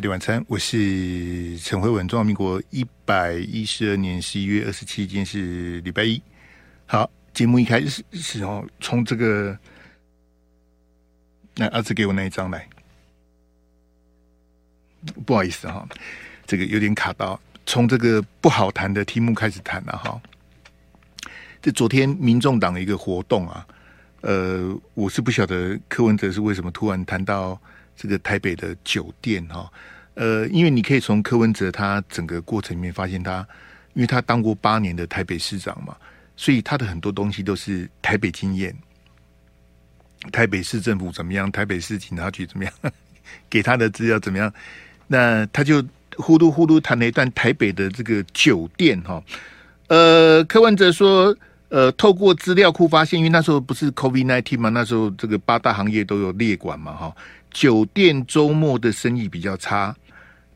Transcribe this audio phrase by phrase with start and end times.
[0.00, 2.08] 飞碟晚餐，我是陈慧文。
[2.08, 6.22] 中华民国一百一十二年十一月二十七，今天是礼拜一。
[6.86, 9.58] 好，节目一开始是哦，从这个，
[11.56, 12.66] 那阿志给我那一张来，
[15.26, 15.86] 不好意思哈，
[16.46, 20.18] 这个有点卡到，从这个不好谈的题目开始谈了哈。
[21.60, 23.66] 这昨天民众党的一个活动啊，
[24.22, 27.60] 呃，我是不晓得柯文哲是为什么突然谈到。
[28.00, 29.70] 这个台北的酒店哈，
[30.14, 33.46] 呃，因为你可以从柯文哲他整个过程里面发现他，
[33.92, 35.94] 因为他当过八年的台北市长嘛，
[36.34, 38.74] 所以他的很多东西都是台北经验，
[40.32, 42.72] 台北市政府怎么样，台北市警察局怎么样，
[43.50, 44.50] 给他的资料怎么样，
[45.06, 45.84] 那他就
[46.16, 49.22] 呼噜呼噜谈了一段台北的这个酒店哈，
[49.88, 51.36] 呃，柯文哲说，
[51.68, 57.14] 呃，透过资料库发现，因为那时候不是 COVID-19 嘛，那时候这个八大行业都有列管嘛，哈。
[57.50, 59.94] 酒店周末的生意比较差。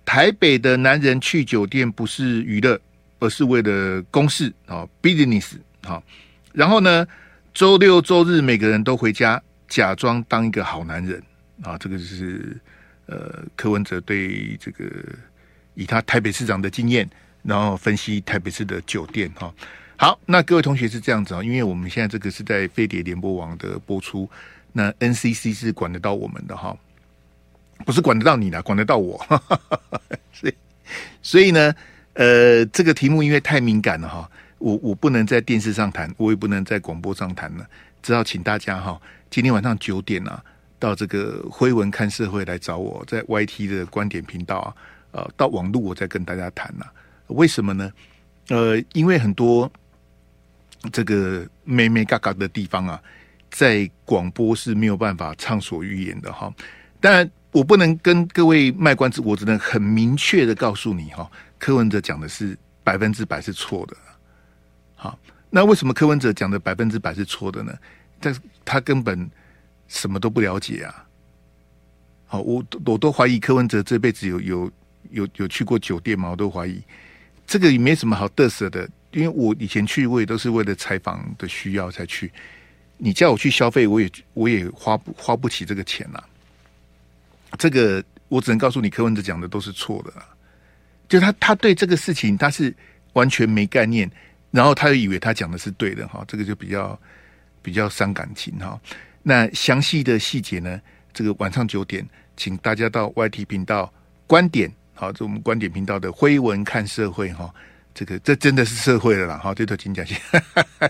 [0.05, 2.79] 台北的男人去酒店不是娱乐，
[3.21, 6.03] 而是为了公事啊，business 好。
[6.53, 7.07] 然后呢，
[7.53, 11.23] 周六周日每个人都回家，假装当一个好男人
[11.63, 11.79] 啊。
[11.79, 12.57] 这个是
[13.07, 14.85] 呃，柯文哲对这个
[15.75, 17.09] 以他台北市长的经验，
[17.43, 19.53] 然后分析台北市的酒店哈。
[19.97, 24.29] 好，那各位同学是这样子啊，因为我们现在这个是在飞碟联播网的播出。
[24.77, 26.77] 那 NCC 是管得到我们的哈，
[27.85, 29.19] 不是管得到你的，管得到我。
[30.33, 30.55] 所以，
[31.23, 31.75] 所以呢，
[32.15, 37.67] 呃，这个题目因为太敏感了哈，我我不能在电视上谈，我也不能在广播上谈了，
[38.03, 40.43] 只好请大家哈，今天晚上九点啊，
[40.79, 44.75] 到这个辉文看社会来找我，在 YT 的观点频道啊，
[45.13, 46.93] 呃，到网络我再跟大家谈了。
[47.29, 47.93] 为什么呢？
[48.49, 49.71] 呃，因为很多
[50.93, 53.01] 这个眉眉角角的地方啊。
[53.51, 56.53] 在广播是没有办法畅所欲言的哈，
[57.01, 63.97] 当然我不能跟各位卖关子，我只能很明确的告诉你哈，柯文哲讲的是百分之百是错的。
[64.97, 65.17] 好，
[65.51, 67.73] 那为什么柯文哲讲的百分之百是错的呢？
[68.19, 69.31] 但是他根本
[69.87, 71.07] 什么都不了解啊。
[72.27, 74.73] 好，我我都怀疑柯文哲这辈子有有
[75.11, 76.31] 有有去过酒店吗？
[76.31, 76.83] 我都怀疑，
[77.47, 82.33] 这个也没什么好得瑟的，因为我以前去我也都是为了采访的需要才去。
[82.97, 86.29] 你叫我去消费，我也我也花不花不起这个钱呐、啊。
[87.59, 90.27] 这个我只能告诉你，柯文哲讲的都是错的啊。
[91.09, 92.75] 就他他对这个事情他是
[93.13, 94.11] 完全没概念，
[94.51, 96.99] 然后他又以为他讲的是对的哈，这个就比较
[97.63, 98.81] 比较伤感情哈。
[99.23, 100.81] 那详细的细节呢？
[101.13, 102.05] 这个晚上九点，
[102.37, 103.93] 请大家到 YT 频道
[104.27, 107.53] 观点，好，这我们观点频道的辉文看社会哈。
[107.95, 110.19] 这个这真的是社会了啦，哈，这头请讲先。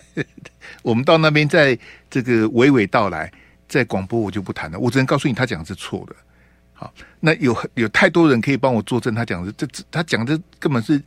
[0.83, 3.31] 我们到那边再这个娓娓道来，
[3.69, 6.17] 在广播我就不谈了，我只能告诉你他讲的是错的。
[6.75, 11.03] 好，那有有太多人可以帮我作证，他讲的这这他讲的根本是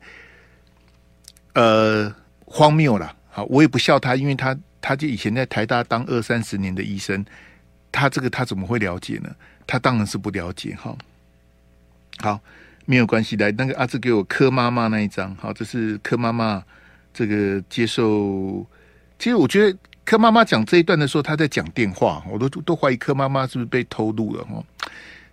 [1.54, 2.12] 呃
[2.46, 3.16] 荒谬了。
[3.30, 7.24] 好，我也不笑他，因为他他就以前在台大当二三十年的医生，
[7.92, 9.30] 他这个他怎么会了解呢？
[9.68, 10.76] 他当然是不了解。
[10.76, 10.98] 哈，
[12.20, 12.40] 好。
[12.90, 16.64] 没有关系的，那个阿志给我柯妈妈那一张，好，这是柯妈妈
[17.14, 18.66] 这个接受。
[19.20, 24.64] 其实我觉得柯妈妈讲这一段的时候，她在讲电话，我都都怀疑柯妈妈是不是被偷录了哈。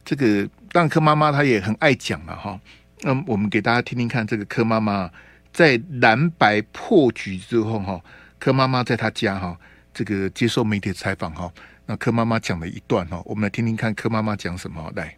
[0.05, 2.59] 这个当然柯妈妈她也很爱讲了哈。
[3.01, 5.11] 那我们给大家听听看，这个柯妈妈
[5.53, 8.01] 在蓝白破局之后哈，
[8.39, 9.57] 柯妈妈在她家哈，
[9.93, 11.51] 这个接受媒体采访哈，
[11.87, 15.17] 那柯妈妈讲了一段哈，我们来听听看柯妈妈讲什么来。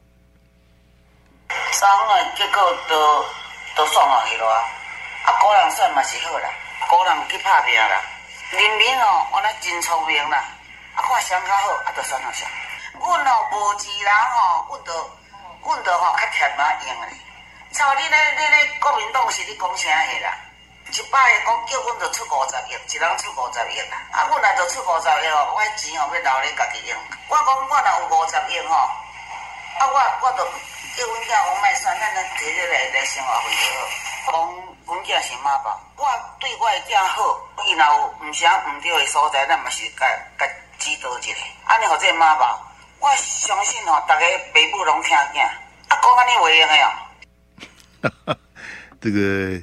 [1.49, 3.25] 三个结果都
[3.77, 4.59] 都爽下去了啊！
[5.27, 6.49] 啊，个人算嘛是好啦，
[6.91, 8.03] 个人去拍拼啦。
[8.51, 10.39] 人民哦，我那真聪明啦，
[10.95, 12.47] 啊，看谁较好，啊，就选哪谁。
[13.01, 14.93] 阮哦无钱人哦，阮就
[15.63, 17.13] 阮就吼较欠啊用嘞。
[17.73, 20.37] 像你咧，你咧国民党是你讲啥个啦？
[20.91, 23.99] 一摆讲叫阮就出五十亿，一人出五十亿啦。
[24.13, 26.99] 啊，阮若就出五十亿哦，我钱哦要留咧家己用。
[27.29, 30.47] 我讲我若有五十亿吼，啊，我我就。
[30.97, 34.33] 叫阮囝讲卖算，咱咱摕这来来生活费就好。
[34.33, 34.33] 讲
[34.87, 36.09] 阮囝是妈宝，我
[36.41, 40.07] 对我的囝好，伊若有毋啥毋对的所在，咱嘛是甲
[40.39, 40.47] 甲
[40.79, 41.37] 指导一下。
[41.67, 42.59] 安尼互这妈宝，
[43.01, 45.45] 我相信吼，逐个爸母拢听见。
[45.89, 46.75] 啊，讲安尼话用的
[48.27, 48.37] 哦。
[49.01, 49.63] 这个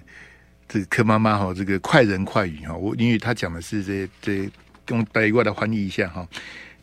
[0.68, 4.50] 这个柯妈妈哈，这个快人快语哈，我因为他讲的是这这，
[4.88, 6.28] 用台语来翻译一下哈。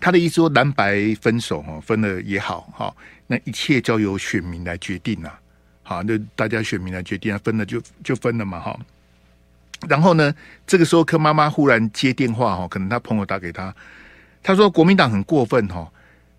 [0.00, 2.94] 他的意思说蓝白分手哈，分了也好哈。
[3.26, 5.30] 那一切交由选民来决定呐，
[5.82, 8.78] 好，那大家选民来决定啊，分了就就分了嘛，哈。
[9.88, 10.34] 然后呢，
[10.66, 13.74] 这个时候柯妈妈忽然接电话哈，可能他朋友打给他，
[14.42, 15.90] 他说国民党很过分哈，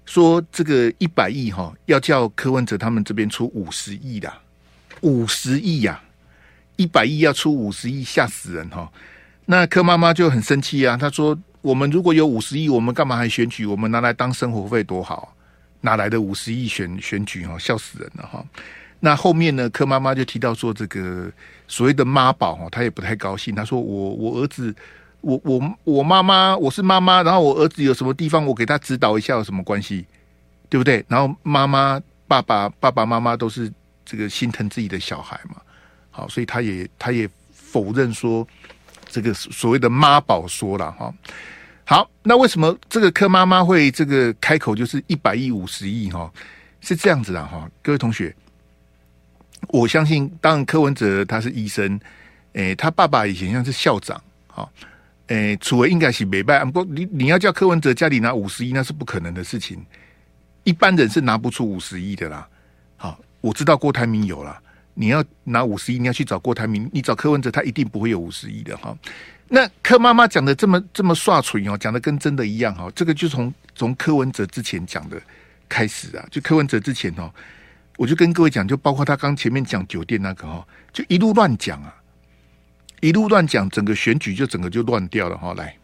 [0.06, 4.32] 说这个一百亿哈，要叫柯文哲他们这边出五十亿的，
[5.02, 6.02] 五十亿呀，
[6.76, 8.92] 一百亿要出五十亿，吓死人哈！
[9.46, 13.66] 那柯妈妈就很生气啊，她说：“我们如果有五十亿，我们干嘛还选举？
[13.66, 15.36] 我们拿来当生活费多好，
[15.82, 17.58] 哪来的五十亿选选举哈？
[17.58, 18.46] 笑死人了哈！”
[19.00, 21.32] 那后面呢，柯妈妈就提到说，这个
[21.68, 23.56] 所谓的妈宝哈，她也不太高兴。
[23.56, 24.74] 她说：“我我儿子，
[25.22, 30.06] 我我我妈妈，我是妈妈，然后我儿子有什么地方，我给他指导一下，有什么关系？
[30.70, 31.04] 对不对？
[31.08, 33.72] 然后妈妈、爸爸、爸爸妈妈都是
[34.06, 35.62] 这个心疼自己的小孩嘛，
[36.10, 38.48] 好，所以他也他也否认说。”
[39.14, 41.14] 这个所谓的妈宝说了哈，
[41.84, 46.32] 好，那为什么这个柯妈妈会这个开口就是一百亿五十亿哈？
[46.80, 48.34] 是这样子的哈，各位同学，
[49.68, 52.00] 我相信，当然柯文哲他是医生，
[52.54, 54.70] 诶，他爸爸以前像是校长，哈，
[55.32, 59.82] 诶，楚为应该是没办，不过你你要叫柯文哲家里拿五十亿，那是不可能的事情，
[60.66, 62.46] 一般人是拿不出五十亿的啦。
[62.98, 64.60] 好，我知道郭台铭有了。
[64.94, 68.94] 你要拿五十亿，你要去找郭台铭，你找柯文哲，他一定不会有五十亿的哈。
[69.48, 72.92] 那柯妈妈讲的这么这么耍嘴哦，讲的跟真的一样哈。
[72.94, 75.22] 这个就从从柯文哲之前讲的
[75.70, 77.32] 开始啊，就柯文哲之前哦，
[77.96, 81.96] 我就跟各位讲，就包括他刚前面讲酒店那个哈，就一路乱讲啊，
[83.02, 85.56] 一路乱讲，整个选举就整个就乱掉了哈。
[85.58, 85.76] 来，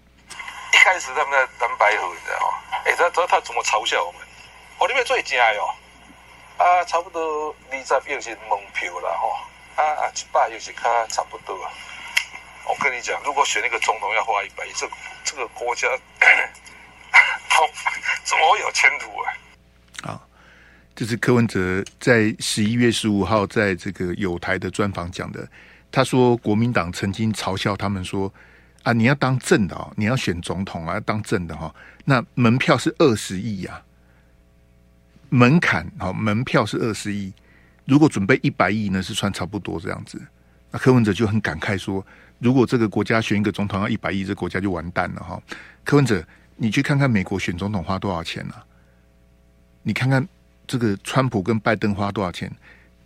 [0.72, 2.58] 一开始他们在蓝白合，你知道吗？
[2.86, 4.22] 哎，他他他怎么嘲笑我们？
[4.78, 5.68] 哦，你们最假哟。
[6.58, 11.72] 啊，差不多二十亿是门票了哈，啊啊，一百亿是卡差不多啊。
[12.66, 14.88] 我跟你讲，如果选一个总统要花一百亿，这
[15.24, 15.88] 这个国家，
[18.24, 19.34] 怎么会有前途啊？
[20.04, 20.22] 好，
[20.96, 25.48] 这是柯文哲在十一月十五号在这个友台的专访讲的。
[25.97, 28.31] 他说，国民党曾经嘲笑他们说，
[28.83, 31.73] 啊，你要当正的哦，你要选总统啊，要当正的哈，
[32.05, 33.81] 那门票是二十亿呀。
[35.29, 37.33] 门槛好，门票是二十亿，
[37.85, 40.21] 如果准备一百亿呢，是算差不多这样子。
[40.69, 42.05] 那柯文哲就很感慨说，
[42.38, 45.41] 如果这个国家选一个总统要一百亿，这国家就完蛋了哈。
[45.83, 46.23] 柯文哲，
[46.57, 48.63] 你去看看美国选总统花多少钱啊？
[49.81, 50.23] 你看看
[50.67, 52.55] 这个川普跟拜登花多少钱？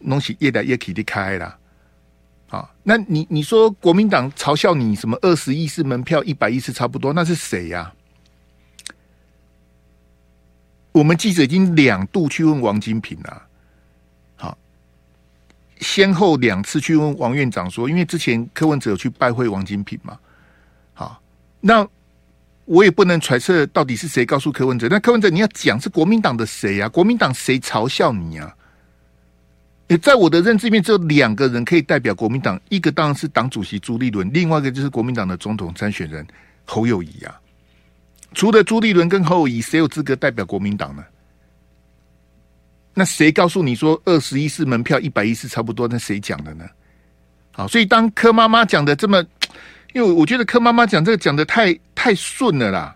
[0.01, 1.57] 东西越来越起的开了。
[2.51, 7.93] 啊，那你你说国民党嘲笑你什么二十亿是门票，一百亿是差不多，那是谁呀、
[10.91, 13.41] 我们记者已经两度去问王金平了，
[14.35, 14.57] 好，
[15.79, 20.19] 先后两次去问王院长说，因为之前柯文哲有去拜会王金平嘛，
[20.93, 21.21] 好，
[21.61, 21.87] 那
[22.65, 26.89] 我也不能揣测到底是谁告诉柯文哲，那柯文哲你要讲是国民党的谁呀？
[26.89, 28.53] 国民党谁嘲笑你啊？
[29.97, 36.25] 在我的认知里面，只有两个人可以代表国民党，一个当然是党主席朱立伦，另外一个就是国民党的总统参选人
[36.65, 37.39] 侯友宜啊。
[38.33, 41.03] 除了朱立伦跟侯友宜，谁有资格代表国民党呢？
[42.93, 45.87] 那谁告诉你说二十一是门票，一百一是差不多？
[45.87, 46.65] 那谁讲的呢？
[47.53, 49.21] 好，所以当柯妈妈讲的这么，
[49.93, 52.95] 因为我觉得柯妈妈讲这个讲的太太顺了啦。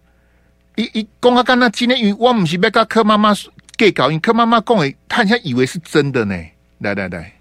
[0.75, 3.33] 一一公阿刚那今天，因为我们是要跟柯妈妈
[3.77, 6.35] 给搞，因柯妈妈讲诶，他好像以为是真的呢。
[6.79, 7.31] 来来来，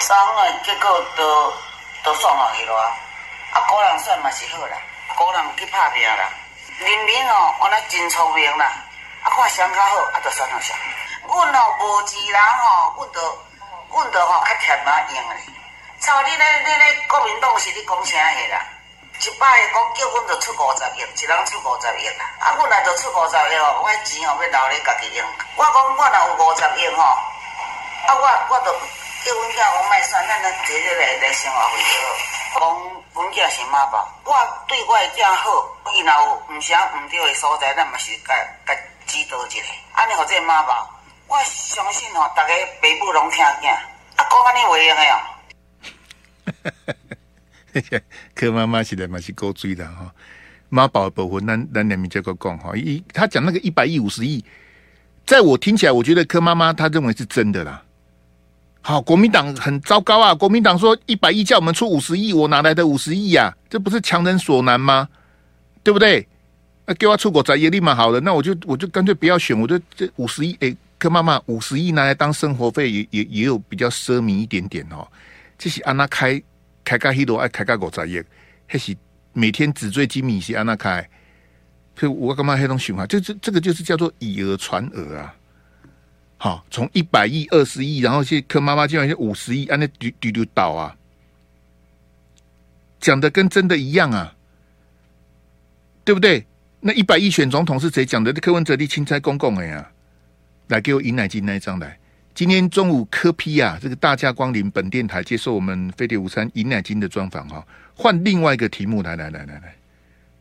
[0.00, 1.52] 三个结果都
[2.02, 2.90] 都算下去了啊！
[3.52, 4.76] 啊，个人算嘛是好啦，
[5.16, 6.28] 个人去拍拼啦。
[6.80, 8.66] 人民哦，我那真聪明啦，
[9.22, 10.74] 啊，看谁较好，啊，就选哪谁。
[11.22, 13.38] 阮哦无钱人哦，阮就
[13.90, 15.36] 阮就吼较欠嘛用嘞。
[16.00, 18.58] 像你咧，你咧国民党是你讲啥个啦？
[19.22, 22.26] 一摆讲叫阮就出五十亿，一人出五十亿啦。
[22.40, 25.24] 啊，阮若就出五十亿哦，我钱哦要留咧家己用。
[25.54, 27.16] 我讲我若有五十亿吼，
[28.06, 28.70] 啊，我我就
[29.24, 31.94] 叫阮囝讲卖算，咱咱摕这来来生活费就
[32.52, 32.60] 好。
[32.60, 32.62] 讲
[33.14, 34.34] 阮囝是妈宝，我
[34.68, 35.70] 对我的囝好。
[35.94, 38.34] 伊若有毋啥毋对的所在，咱嘛是甲
[38.66, 38.74] 甲
[39.06, 39.62] 指导一下。
[39.92, 40.90] 安尼，互这妈宝，
[41.28, 42.48] 我相信吼，逐个
[42.82, 43.68] 爸母拢听囝，
[44.16, 45.20] 啊，讲安尼话用诶哦。
[48.34, 50.12] 柯妈妈实在嘛是够追的哈，
[50.68, 52.76] 妈宝的部分，咱咱两面再个讲哈。
[52.76, 54.44] 一他讲那个一百亿、五十亿，
[55.26, 57.83] 在我听起来，我觉得柯妈妈他认为是真的啦。
[58.86, 60.34] 好，国民党很糟糕啊！
[60.34, 63.50] 国民党说一百亿叫我们出五十亿，我哪来的五十亿呀？
[63.70, 65.08] 这不是强人所难吗？
[65.82, 66.28] 对不对？
[66.84, 75.08] 那给我出国在也立马好了，那我就我就干脆不要选，我就这五十亿哎，柯妈妈五十亿拿来当生活费也也也有比较奢靡一点点哦。
[75.56, 76.38] 这是安娜开
[76.84, 78.22] 开个黑罗爱开个五十亿，
[78.66, 78.94] 还是
[79.32, 81.08] 每天纸醉金迷是安娜开？
[81.98, 83.08] 所以我干嘛黑种循环？
[83.08, 85.34] 这这这个就是叫做以讹传讹啊！
[86.44, 90.94] 好，从一百亿、二十亿，然后去柯妈妈竟然是五十亿，安那丢丢丢倒啊！
[93.00, 94.36] 讲的跟真的一样啊！
[96.04, 96.44] 对不对？
[96.80, 98.30] 那一百亿选总统是谁讲的？
[98.34, 99.90] 柯文哲的钦差公公的呀，
[100.68, 101.98] 来给我尹乃金那一张来。
[102.34, 109.74] 今天中午柯批啊，这个大驾光临本电台接受我们飞碟午餐尹乃金的专访哈，换另外一个题目来来来来来，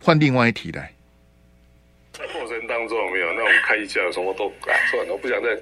[0.02, 0.92] 换另外一题来。
[2.12, 5.58] 在过程当中没有，那我们开一家什么都啊算了，我不想再。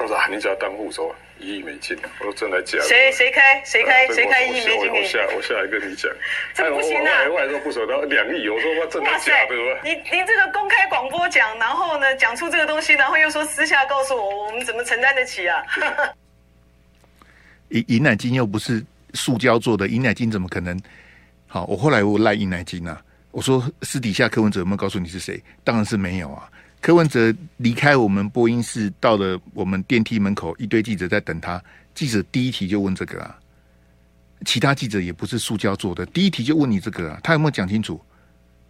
[0.00, 4.90] 他说：“你只要当护手，一亿美金。”我说：“真的假的？”谁谁开谁开谁开一亿美金？
[4.90, 6.10] 我下我下来跟你讲。
[6.54, 7.28] 这不行啊！
[7.30, 9.54] 我还说不熟，然后两亿，我说我真的假的？
[9.84, 15.62] 你你这个公开广播讲，然后呢讲出这个东西，然后又说私下告诉我，我们怎么承担得起啊？
[17.68, 18.82] 银银奶金又不是
[19.14, 20.80] 塑胶做的，银奶金怎么可能？
[21.46, 25.40] 好，我后来我赖银奶金啊，我说私底下柯文哲有没有告诉你是谁？
[25.62, 26.48] 当然是没有啊。
[26.80, 31.62] 柯文哲离开我们播音室，到了我们电梯门口，一堆记者在等他。
[31.94, 33.38] 记者第一题就问这个啊，
[34.46, 38.00] 其他记者也不是塑胶做的，第一题就问你这个啊，他有没有讲清楚？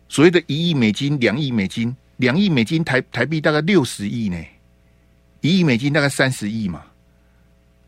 [0.09, 4.37] 所谓的一亿美金、两亿美金、两亿美金台台币大概六十亿呢，
[5.41, 6.83] 一亿美金大概三十亿嘛，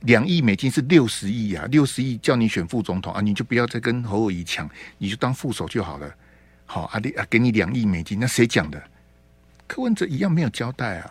[0.03, 6.15] 两亿美金是六十亿啊，六十亿叫你选副总统啊，你就不要再跟侯友宜抢，你就当副手就好了。
[6.65, 8.81] 好，阿弟啊，给你两亿美金，那谁讲的？
[9.73, 11.11] 柯文哲一样没有交代啊，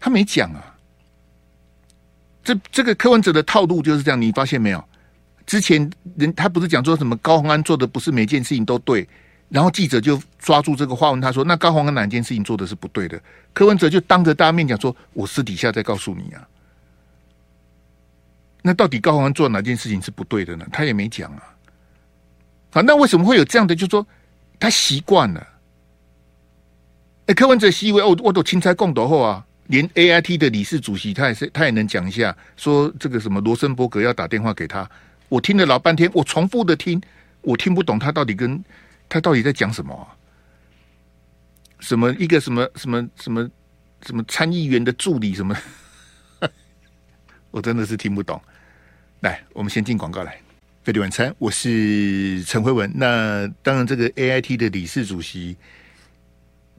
[0.00, 0.74] 他没讲啊。
[2.42, 4.84] 这这个柯文哲的套路就是这样，你发现没有？
[5.46, 9.08] 之前人他不是讲说什么高虹安做的不是每件事情都对，
[9.48, 13.22] 然后记者就抓住这个话问他说：“那高虹安哪件事情做的是不对的？”
[13.54, 16.48] 柯文哲就当着大家面讲说：“我私底下再告诉你啊。”
[18.60, 20.66] 那到底高虹安做哪件事情是不对的呢？
[20.72, 21.54] 他也没讲啊。
[22.72, 23.76] 啊，那为什么会有这样的？
[23.76, 24.04] 就是说
[24.58, 25.46] 他习惯了。
[27.28, 34.90] 哎，柯文哲是因为我我都钦差共斗后啊，连 A I T 的理事主席他也是他也能讲一下，说这个什么罗森伯格要打电话给他，
[35.28, 36.98] 我听了老半天，我重复的听，
[37.42, 38.64] 我听不懂他到底跟
[39.10, 40.08] 他到底在讲什么？
[41.80, 43.50] 什么一个什么什么什么
[44.06, 45.54] 什么参议员的助理什么，
[47.52, 48.40] 我真的是听不懂。
[49.20, 50.40] 来，我们先进广告来，
[50.82, 52.90] 飞碟晚餐，我是陈慧文。
[52.94, 55.54] 那当然，这个 A I T 的理事主席。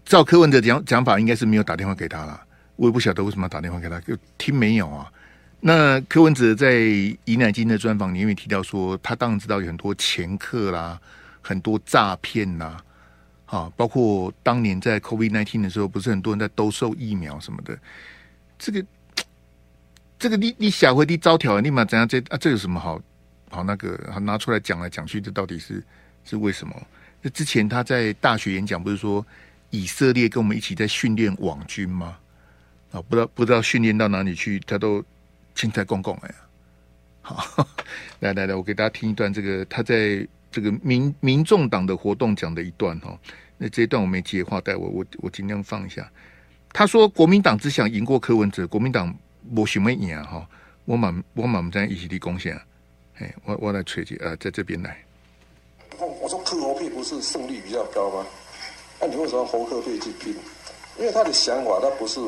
[0.10, 2.42] 照柯文哲讲讲法，应该是没有打电话给他了。
[2.78, 5.08] 我也不晓得为什么要打电话给他，就听没有啊？
[5.60, 6.80] 那柯文哲在
[7.26, 11.00] 尹乃金的专访里面提到说，他当然知道有很多掮客啦，
[11.42, 12.84] 很多诈骗啦，
[13.46, 17.78] 啊，包括当年在 COVID-19 的时候，不是很多人在兜售疫苗什么的。
[18.58, 18.84] 这个
[20.18, 22.08] 这个你你下回你招条，立马怎样？
[22.08, 23.00] 这啊，这有什么好
[23.52, 25.22] 好那个拿出来讲来讲去？
[25.22, 25.84] 这到底是
[26.24, 26.76] 是为什么？
[27.22, 29.24] 那之前他在大学演讲不是说？
[29.70, 32.18] 以色列跟我们一起在训练网军吗？
[32.92, 35.04] 啊，不知道不知道训练到哪里去，他都
[35.54, 36.36] 青菜公公哎呀！
[37.22, 37.68] 好，
[38.22, 43.16] 来来来，我给大家听一段这个他在这个民民众党的活动讲的一段哈。
[43.58, 46.10] 那这一段我没接话带我我我尽量放一下。
[46.74, 49.16] 他说国民党只想赢过柯文哲，国民党
[49.56, 50.50] 我什么赢啊哈？
[50.86, 52.60] 我满我满在一起的贡献，
[53.20, 54.98] 哎，我我来吹去啊，在这边来。
[56.00, 58.26] 我说柯侯配不是胜率比较高吗？
[59.00, 60.36] 那、啊、你为什么侯柯配去拼？
[60.98, 62.20] 因为他的想法，他不是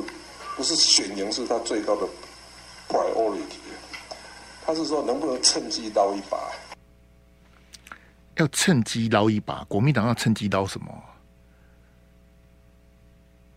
[0.56, 2.08] 不是选赢是他最高的
[2.88, 3.60] priority，
[4.66, 6.38] 他是说能不能趁机捞一把？
[8.38, 10.88] 要趁机捞一把，国民党要趁机捞什么？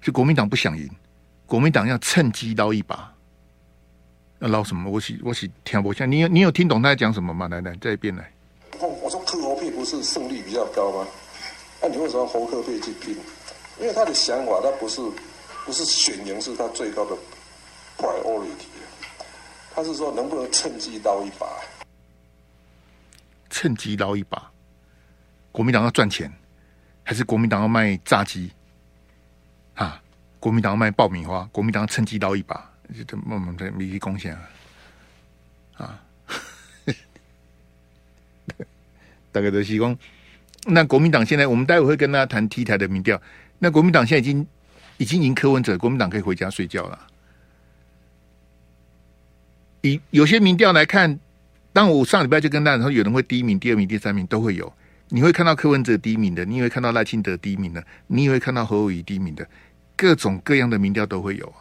[0.02, 0.90] 就国民党不想赢，
[1.46, 3.14] 国民党要趁机捞一把，
[4.40, 4.90] 要捞什么？
[4.90, 7.46] 我是我是听不下，你有你有听懂他在讲什么吗？
[7.46, 8.28] 来来，这边来。
[8.80, 11.06] 我我说柯侯配不是胜率比较高吗？
[11.84, 13.14] 那你为什么侯柯配去拼？
[13.78, 15.02] 因为他的想法，他不是
[15.66, 17.14] 不是选赢是他最高的
[17.98, 18.64] priority，
[19.74, 21.46] 他是说能不能趁机捞一把？
[23.50, 24.50] 趁机捞一把，
[25.52, 26.32] 国民党要赚钱，
[27.02, 28.50] 还是国民党要卖炸鸡？
[29.74, 30.00] 啊，
[30.40, 32.72] 国民党要卖爆米花，国民党趁机捞一把，
[33.06, 34.48] 这慢慢在密集贡献啊，
[35.76, 36.00] 啊，
[39.30, 39.98] 大概都是讲。
[40.66, 43.20] 那国民党现在，我们待会会跟大家谈 T 台的民调。
[43.58, 44.46] 那国民党现在已经
[44.96, 46.98] 已经赢柯文哲，国民党可以回家睡觉了。
[49.82, 51.18] 以有些民调来看，
[51.72, 54.72] 当我上礼拜就跟大家说，有人会第一名、第二名、第三名都会有。
[55.08, 59.46] 你会看到柯文哲第一名的，你也会看到赖清德第一名的，你也会看到侯友宜第一名的，
[59.94, 61.52] 各种各样的民调都会有。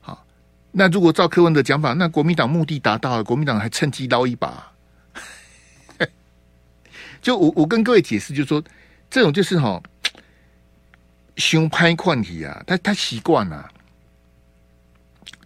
[0.00, 0.24] 好，
[0.72, 4.71] 那如果照柯文哲讲法，那国民党目的达到了，国民党还趁机捞一把。
[7.22, 8.62] 就我我跟各位解释，就是说
[9.08, 9.80] 这种就是哈，
[11.36, 13.70] 胸拍矿体啊，他他习惯了，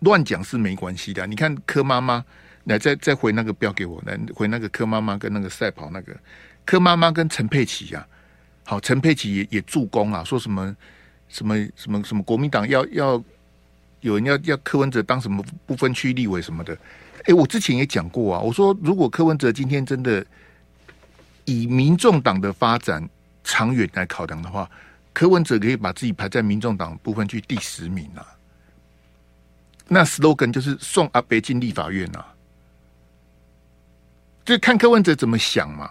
[0.00, 1.26] 乱讲是没关系的。
[1.26, 2.24] 你看柯妈妈
[2.64, 6.16] 来再再回那个标给我，来回那个柯妈妈跟那个赛跑那个
[6.64, 8.06] 柯妈妈跟陈佩琪呀，
[8.64, 10.74] 好，陈佩琪也也助攻啊，说什么
[11.28, 13.22] 什么什么什么国民党要要
[14.00, 16.76] 有人要要柯文哲当什么不分区立委什么的。
[17.26, 20.24] 哎，我之前也讲过啊，我说如果柯文哲今天真的
[21.46, 23.08] 以民众党的发展
[23.42, 24.70] 长远来考量的话，
[25.12, 28.26] 柯文哲可以把自己排在民众党部分去第十名啊。
[29.88, 32.26] 那 slogan 就是送阿北进立法院啊，
[34.44, 35.90] 就看柯文哲怎么想嘛。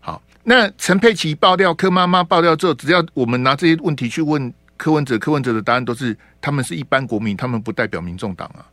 [0.00, 8.64] 好，那陈佩琪爆料，柯妈妈爆料之后，只要我们拿这些问题去问柯文哲，柯文哲的答案都是他们是一般国民，他们不代表民众党啊。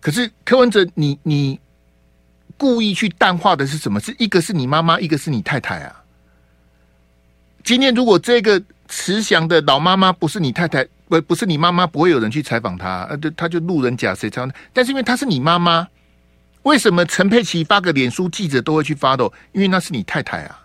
[0.00, 1.60] 可是柯文哲，你你
[2.56, 4.00] 故意去淡化的是什么？
[4.00, 6.02] 是一个是你妈妈，一个是你太太啊。
[7.62, 14.52] 今天如果这个慈祥的老妈妈不是你太太，不不是你妈妈，不会有人去采访她，呃，就她就路人甲谁采访？
[14.72, 15.88] 但是因为她是你妈妈，
[16.62, 19.24] 为什么陈佩琪发个脸书，记者都会去发的？
[19.52, 20.62] 因为那是你太太啊。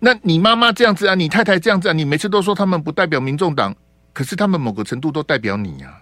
[0.00, 3.76] 那你妈妈这样子啊，你太太这样子啊，你每次都说他们不代表民众党，
[4.14, 6.00] 可是他们某个程度都代表你啊。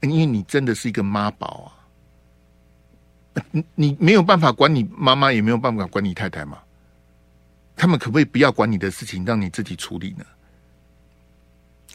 [0.00, 1.72] 因为你真的是一个妈宝
[3.34, 3.44] 啊！
[3.52, 6.58] 你你没有办法管你妈妈，也没有办法管你太太嘛？
[7.76, 10.24] 他们可不可以不要管你的事情，让你自己处理呢？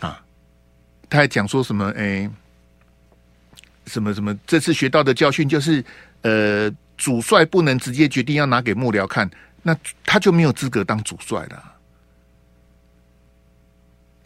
[0.08, 0.24] 啊！
[1.10, 1.92] 他还讲说什么？
[1.96, 2.30] 哎，
[3.86, 4.36] 什么什么？
[4.48, 5.84] 这次学到的教训就是，
[6.22, 9.30] 呃，主帅不能直接决定要拿给幕僚看，
[9.62, 11.75] 那他就没有资格当主帅了。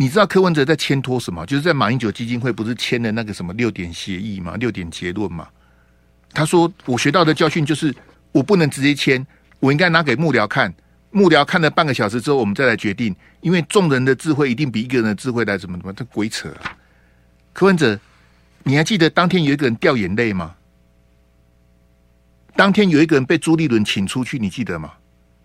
[0.01, 1.45] 你知道柯文哲在签托什么？
[1.45, 4.55] 就是在马英九基金会不是签了那个什么六点协议吗？
[4.55, 5.45] 六点结论嘛。
[6.31, 7.93] 他说：“我学到的教训就是，
[8.31, 9.27] 我不能直接签，
[9.59, 10.73] 我应该拿给幕僚看。
[11.11, 13.13] 幕僚看了半个小时之后，我们再来决定。
[13.41, 15.91] 因为众人的智慧一定比一个人的智慧来怎么怎么？
[15.91, 16.49] 这鬼扯！
[17.51, 17.99] 柯文哲，
[18.63, 20.55] 你还记得当天有一个人掉眼泪吗？
[22.55, 24.93] 当天有一个人被朱立伦请出去，你记得吗？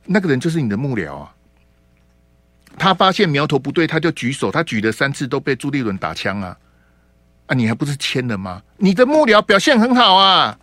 [0.04, 1.34] 那个人就是你的幕僚啊。”
[2.76, 4.50] 他发现苗头不对，他就举手。
[4.50, 6.56] 他举了三次都被朱立伦打枪啊！
[7.47, 8.63] 啊，你还不是签了吗？
[8.78, 10.58] 你的幕僚表现很好啊！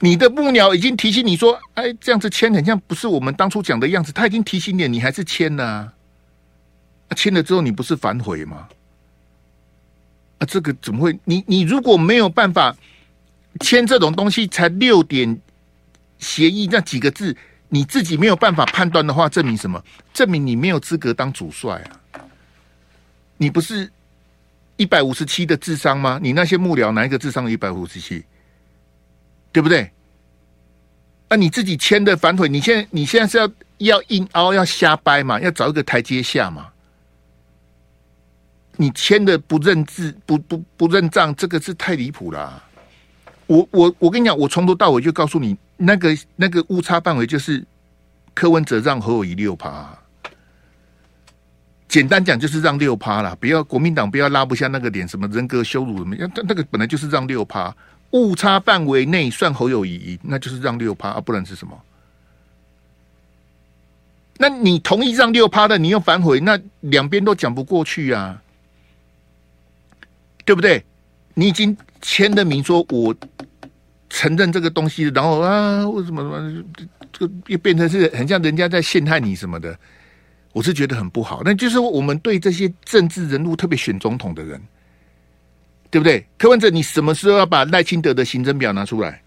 [0.00, 5.92] 你的幕僚已经提醒你说：“哎，这样子签很像不是我们当初讲的样子。”他已经提醒你，你还是签了啊？
[7.16, 8.68] 签了之后你不是反悔吗？
[10.38, 11.18] 啊，这个怎么会？
[11.24, 12.76] 你你如果没有办法
[13.60, 15.40] 签这种东西，才六点
[16.18, 17.36] 协议那几个字。
[17.68, 19.82] 你自己没有办法判断的话，证明什么？
[20.14, 21.74] 证明你没有资格当主帅
[22.12, 22.20] 啊！
[23.36, 23.90] 你不是
[24.76, 26.18] 一百五十七的智商吗？
[26.22, 28.24] 你那些幕僚哪一个智商有一百五十七？
[29.52, 29.90] 对不对？
[31.28, 35.38] 啊，你自己签的反悔，你现在你现在是要要硬凹，要瞎掰嘛？
[35.38, 36.68] 要找一个台阶下嘛？
[38.76, 42.62] 你签的不认字，不不不认账，这个是太离谱了。
[43.46, 45.54] 我我我跟你讲，我从头到尾就告诉你。
[45.80, 47.64] 那个那个误差范围就是
[48.34, 49.96] 柯文哲让侯友宜六趴，
[51.88, 57.72] 简单讲就是让六趴啦，不要国民党不要拉不下那个脸，什么人格羞辱什么，那那个本来就是让六趴，
[58.10, 61.80] 误差范围内算侯友宜，那就是让六趴啊，不然是什么？
[64.38, 68.42] 那你同意让六趴的，你又反悔，那两边都讲不过去啊，
[70.44, 70.84] 对不对？
[71.34, 73.14] 你已经签了名说我。
[74.18, 76.64] 承认这个东西，然后啊，为什么什么
[77.12, 79.78] 这个又变成是很像人家在陷害你什么的？
[80.52, 81.40] 我是觉得很不好。
[81.44, 84.60] 那就是我们对这些政治人物，特别选总统的人，
[85.88, 86.26] 对不对？
[86.36, 89.22] 柯文哲，你什么时候要把赖清德的行程表拿出来？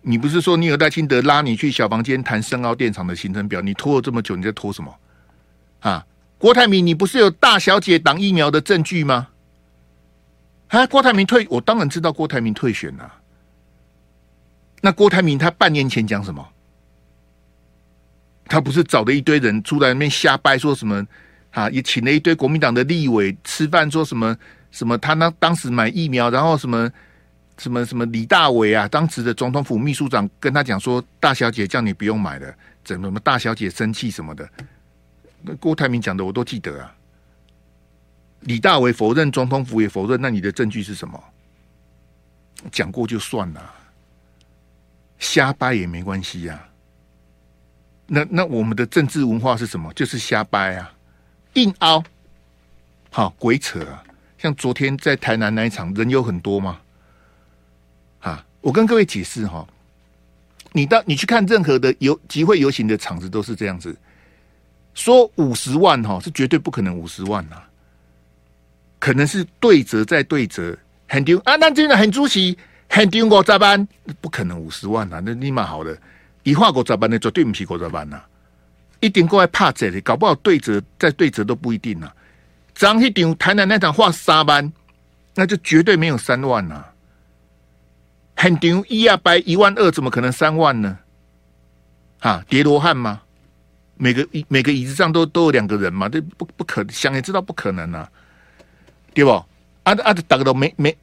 [0.00, 3.60] 你不是说你有赖清德拉你去小房间谈深澳电厂的行程表？
[3.60, 4.94] 你拖了这么久，你在拖什么？
[5.80, 6.06] 啊，
[6.38, 9.28] 郭台铭，你不是有大小姐挡疫苗的证据吗？
[10.68, 13.12] 啊，郭台铭退，我当然知道郭台铭退选了。
[14.84, 16.46] 那郭台铭他半年前讲什么？
[18.44, 21.02] 他不是找了一堆人出来那瞎掰，说什么
[21.52, 21.70] 啊？
[21.70, 24.36] 也请了一堆国民党的立委吃饭，说什么
[24.70, 24.98] 什么？
[24.98, 26.92] 他那当时买疫苗，然后什么
[27.56, 28.04] 什么什么？
[28.04, 33.18] 李大伟啊，当时的总统府秘书长跟他讲说：“大小姐叫你不用买了，怎么什么？
[33.20, 34.46] 大小姐生气什么的？”
[35.40, 36.94] 那郭台铭讲的我都记得啊。
[38.40, 41.18] 李大伟否认，总统府也否认，那你的证据是什么？
[42.70, 43.74] 讲过就算了。
[45.18, 46.68] 瞎掰也没关系呀、
[48.06, 49.92] 那那我们的政治文化是什么？
[49.94, 50.92] 就是瞎掰啊，
[51.54, 52.04] 硬凹，
[53.10, 54.04] 好鬼扯啊！
[54.36, 56.80] 像昨天在台南那一场，人有很多吗？
[58.20, 59.66] 啊，我跟各位解释哈，
[60.72, 63.96] 你到你去看任何的游集会游行的场子都是这样子，
[64.92, 67.68] 说五十万哈是绝对不可能五十万呐、啊，
[68.98, 70.76] 可能是对折再对折，
[71.08, 71.56] 很丢啊！
[71.56, 72.58] 那真的很出息。
[72.94, 73.88] 很丢五十万，
[74.20, 75.20] 不可能五十万啊！
[75.24, 75.92] 那立马好了，
[76.44, 78.22] 一划五十万的绝对不是五十万呐！
[79.00, 82.14] 一定过来怕这里，搞不好对折再对折都不一定呢、啊。
[82.72, 84.72] 涨一场台南那场画三万，
[85.34, 86.92] 那就绝对没有三万呐、啊。
[88.36, 90.96] 很牛一啊，百一万二，怎么可能三万呢？
[92.20, 93.22] 啊，叠罗汉吗？
[93.96, 96.08] 每个椅每个椅子上都都有两个人嘛？
[96.08, 98.08] 这不不可想也知道不可能啊，
[99.12, 99.32] 对不？
[99.32, 99.46] 啊
[99.82, 100.96] 啊，大家都没没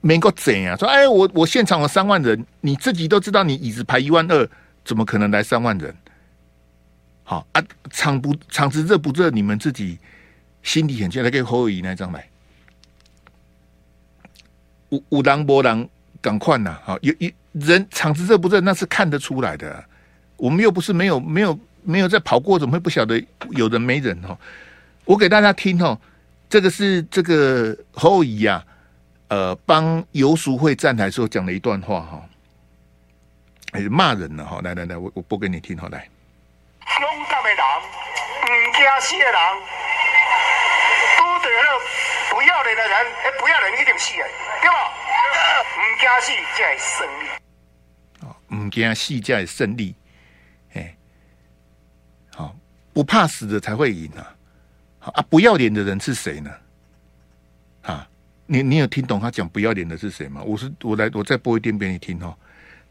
[0.00, 0.76] 没够整啊！
[0.76, 4.48] 说哎，我我现场有三万人，你自己都知道，你椅子排一万二，
[4.84, 5.94] 怎么可能来三万人？
[7.24, 9.30] 好啊，场不场子热不热？
[9.30, 9.98] 你们自己
[10.62, 12.28] 心里很清楚，给侯友宜那张来。
[14.90, 15.88] 五五郎波郎
[16.20, 16.78] 赶快呐！
[16.84, 18.60] 好，有有人场子热不热？
[18.60, 19.84] 那是看得出来的。
[20.36, 23.20] 我们又不是没有没有没有在跑过，怎么会不晓得
[23.52, 24.38] 有人没人哦？
[25.04, 25.98] 我给大家听哦，
[26.48, 28.64] 这个是这个侯友宜啊，
[29.28, 32.22] 呃，帮游淑慧站台时候讲了一段话哈，
[33.72, 34.60] 哎，骂人了哈！
[34.62, 36.08] 来来来，我我播给你听哈，来。
[37.00, 39.34] 勇敢的人，唔惊死的人，
[41.18, 44.24] 拄着那不要脸的人，哎，不要脸一定死的，
[44.62, 44.94] 对吧？
[45.76, 47.28] 唔惊死才是胜利。
[48.20, 49.96] 哦，唔惊死才是胜利。
[50.74, 50.96] 哎，
[52.36, 52.54] 好，
[52.94, 54.32] 不怕死的才会赢啊！
[55.00, 56.50] 好啊，不要脸的人是谁呢？
[58.46, 60.42] 你你有听懂他讲不要脸的是谁吗？
[60.44, 62.34] 我是我来，我再播一遍给你听哦。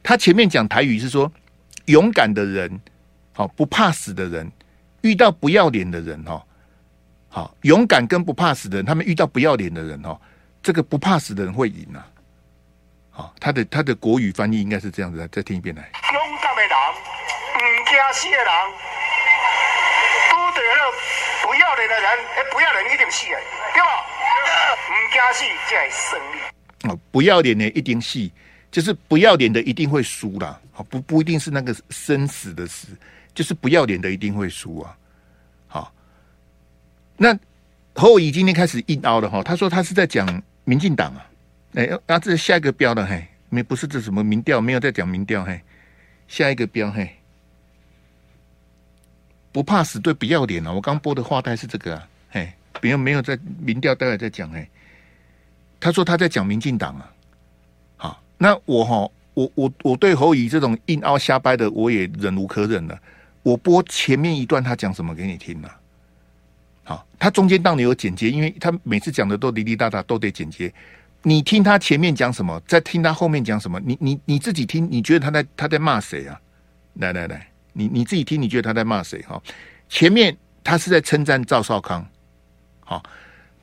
[0.04, 1.32] 他前面讲台语是说
[1.86, 2.80] 勇敢的人。
[3.38, 4.50] 好，不怕死的人
[5.02, 6.42] 遇到不要脸的人哦，
[7.28, 10.18] 好，勇敢跟不怕死的人，他们遇到不要脸的人哦，
[10.64, 12.08] 这个不怕死的人会赢啊。
[13.12, 15.82] 好，他的他的国语翻译应该是这样子，再听一遍来。
[16.14, 18.48] 勇敢的人，唔惊死的人，
[20.32, 20.80] 拄着那
[21.46, 23.36] 不要脸的人，哎，不要脸一定死的，
[23.74, 24.15] 对吧？
[24.88, 26.90] 唔惊死才胜利。
[26.90, 28.30] 哦，不要脸的一定死，
[28.72, 30.60] 就是不要脸的一定会输啦。
[30.72, 32.88] 好，不不一定是那个生死的死。
[33.34, 34.98] 就是不要脸的一定会输啊！
[35.68, 35.94] 好，
[37.18, 37.38] 那
[37.94, 41.30] 侯友宜今天开始硬凹了哈，他说他是在讲民进党啊，
[41.74, 45.60] 哎，那这下一个标了嘿，没不是这什么民调，没有在讲民调嘿，
[46.30, 47.10] 下一个标嘿，
[49.52, 50.72] 不怕死对不要脸啊！
[50.72, 54.66] 我刚播的话带是这个啊，嘿，没有没有在民调，待会在讲嘿，
[55.80, 57.12] 他说他在讲民进党啊，
[57.98, 63.00] 好，那我哈，我我我对侯友宜这种硬凹瞎掰的，我也忍无可忍了。
[63.44, 65.70] 我播前面一段他讲什么给你听呢？
[66.84, 70.74] 好，他中间当然有剪接，因为他每次讲的都滴滴答答都得剪接。
[71.22, 76.40] 你听他前面讲什么，再听他后面讲什么，你你你自己听，你觉得他在他在骂谁啊？
[76.96, 79.22] 来来来，你你自己听，你觉得他在骂谁？
[79.24, 79.42] 哈，
[79.90, 82.08] 前面他是在称赞赵少康。
[82.80, 83.04] 好，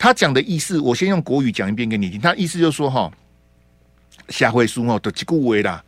[0.02, 2.20] 他讲的意思，我先用国语讲一遍给你听。
[2.20, 3.08] 他意思就是说，哈，
[4.30, 5.84] 下回书哦，都几句话啦，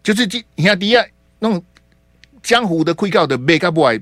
[0.00, 1.04] 就是这兄弟啊，
[1.40, 1.60] 那种。
[2.42, 4.00] 江湖的亏告的 make up boy，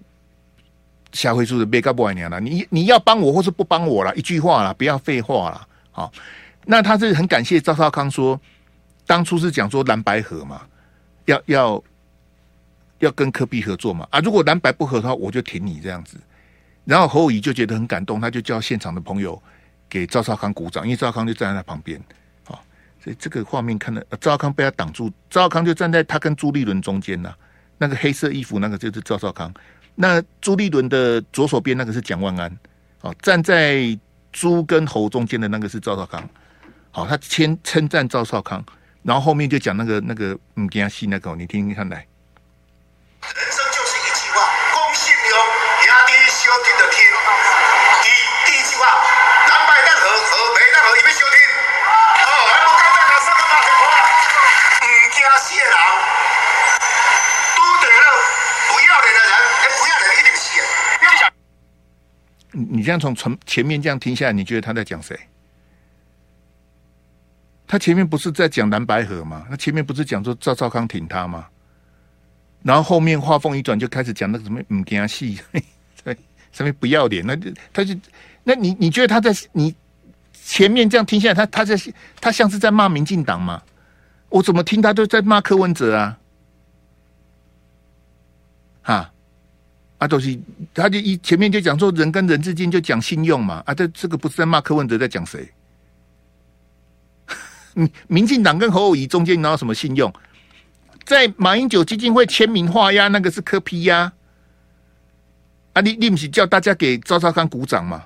[1.11, 5.67] 下回书的 make up boy 娘了，你你要帮我或是不帮我啦，一句话啦，不要废话啦。
[5.91, 6.13] 好，
[6.65, 8.41] 那他是很感谢赵少康说，
[9.07, 10.63] 当初是讲说蓝白合嘛，
[11.25, 11.83] 要要
[13.01, 16.17] 要跟科比合作嘛啊，如果蓝白不合的话，我就挺你这样子。
[16.89, 19.41] 然后侯友宜就觉得很感动，他就叫现场的朋友
[19.91, 22.01] 给赵少康鼓掌，因为赵少康就站在他旁边。
[22.45, 22.65] 好，
[22.99, 27.31] 所以这个画面看到赵少康被他挡住，赵少康就站在他跟朱立伦中间呢。
[27.77, 29.53] 那个黑色衣服，那个就是赵少康。
[29.97, 32.51] 那朱立伦的左手边那个是蒋万安。
[33.03, 33.99] 哦，站在
[34.33, 36.27] 朱跟侯中间的那个是赵少康。
[36.91, 38.65] 好，他先称赞赵少康，
[39.03, 42.07] 然后后面就讲那个那个嗯，给他吸那个，你听听看来。
[62.71, 65.19] 你这样从从前面这样听下来，你觉得他在讲谁？
[67.67, 69.47] 他前面不是在讲蓝白河吗？
[69.51, 71.47] 那前面不是讲说赵少康挺他吗？
[72.63, 75.27] 然后后面话锋一转，就开始讲那个什么唔惊死，
[76.03, 76.17] 对，
[76.51, 77.95] 上面不要脸，那就他就
[78.43, 79.75] 那你你觉得他在你
[80.33, 81.77] 前面这样听下来，他他在
[82.21, 83.63] 他像是在骂民进党吗？
[84.31, 86.19] 我怎么听他都在骂柯文哲啊？
[88.83, 89.13] 哈？
[89.99, 90.39] 啊，都是，
[90.73, 95.53] 他就一前面就讲说人跟人之间就讲信用嘛，啊，这这个不是在骂柯文哲，在讲谁？
[98.07, 100.13] 民进党跟侯友宜中间拿到什么信用？
[101.05, 104.13] 在马英九基金会签名画押那个是柯 P 呀？
[105.73, 108.05] 啊，你你不是叫大家给赵少康鼓掌吗？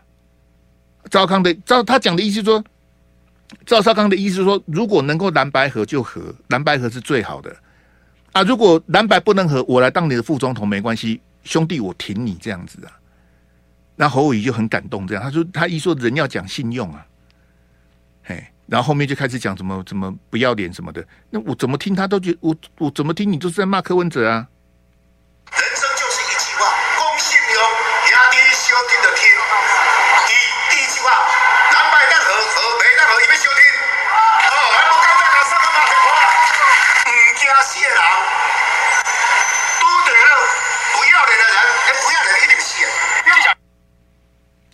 [1.11, 2.63] 赵康的赵他讲的意思说，
[3.67, 7.55] 赵少康的意思说，如果能够蓝白合就合，蓝白合是最好的。
[8.33, 11.21] 啊，如果蓝白不能合，我来当你的副总统没关系。
[11.45, 12.93] 兄弟，我挺你这样子啊。
[13.97, 17.07] 那侯伟仪就很感动，这样他说他一说人要讲信用啊，
[18.23, 21.07] 嘿，然后后面就开始讲怎么怎么不要脸什么的。
[21.31, 24.49] 那我怎么听他都觉我我怎么听你都是在骂柯文哲啊。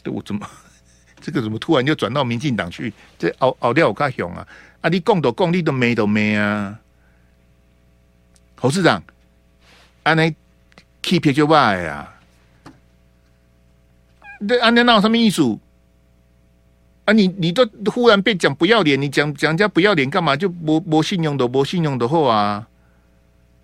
[0.08, 0.48] 我怎么
[1.20, 2.92] 这个怎么突然就转到民进党去？
[3.18, 4.46] 这熬熬掉我看熊啊！
[4.80, 6.78] 啊，你讲都讲，你都没都没啊！
[8.56, 9.02] 侯市长，
[10.04, 10.34] 安尼
[11.02, 12.14] keep 就坏啊！
[14.48, 15.58] 这安尼闹什么意思？
[17.04, 20.36] 啊你，你都忽然被讲不要脸，你讲讲人家不要脸干嘛？
[20.36, 22.68] 就没没信用的，没信用的话啊！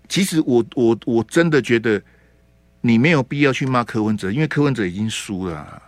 [0.09, 2.01] 其实我我我真的觉得
[2.81, 5.81] 你没有必要去骂柯文哲，因为柯文哲已经输了。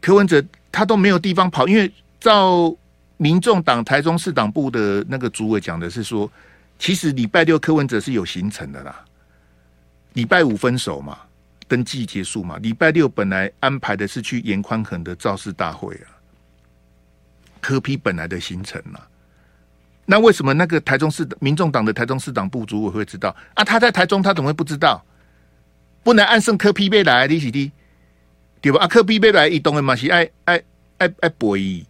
[0.00, 2.74] 柯文哲他都没有地方跑，因为照
[3.16, 6.30] 民众党台中市党部的那个主委讲的是说，
[6.78, 9.04] 其实礼拜六柯文哲是有行程的啦，
[10.14, 11.18] 礼拜五分手嘛，
[11.68, 16.08] 登记结束嘛，礼拜六本来安排的是去颜宽恒的造势大会啊，
[17.60, 19.06] 柯 P 本来的行程啊，
[20.06, 23.62] 那为什么那个台中市民众党的台中市党部主委会知道啊？
[23.62, 25.04] 他在台中，他怎么会不知道？
[26.02, 27.70] 不能按胜柯批被来，你是的。
[28.60, 28.80] 对吧？
[28.80, 30.62] 啊，柯 P 被来移动的嘛是爱爱
[30.98, 31.82] 爱爱博弈，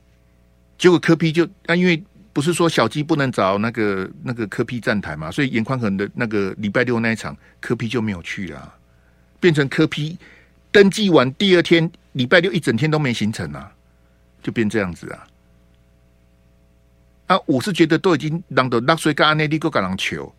[0.78, 2.00] 结果柯 P 就、啊、因为
[2.32, 8.72] 不是说小鸡不能找那个那个柯 P 站台嘛，所以严宽恒的那个礼拜六那一场柯 P 就没有去了，
[9.40, 10.16] 变成柯 P
[10.70, 13.72] 登记完第二天礼拜六一整天都没行程啊，
[14.40, 15.26] 就变这样子啊。
[17.26, 20.32] 啊，我是觉得都已经让的纳税干那里够敢让求，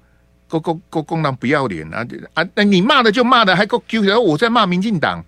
[0.48, 2.48] 够够够公然不要脸啊啊！
[2.56, 4.04] 那你骂的就骂的，还够 Q？
[4.04, 5.22] 然后我在骂民进党。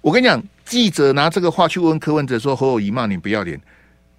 [0.00, 3.60] 我跟你讲，记者拿这个话去问柯文哲说：“侯友宜骂你不要脸。”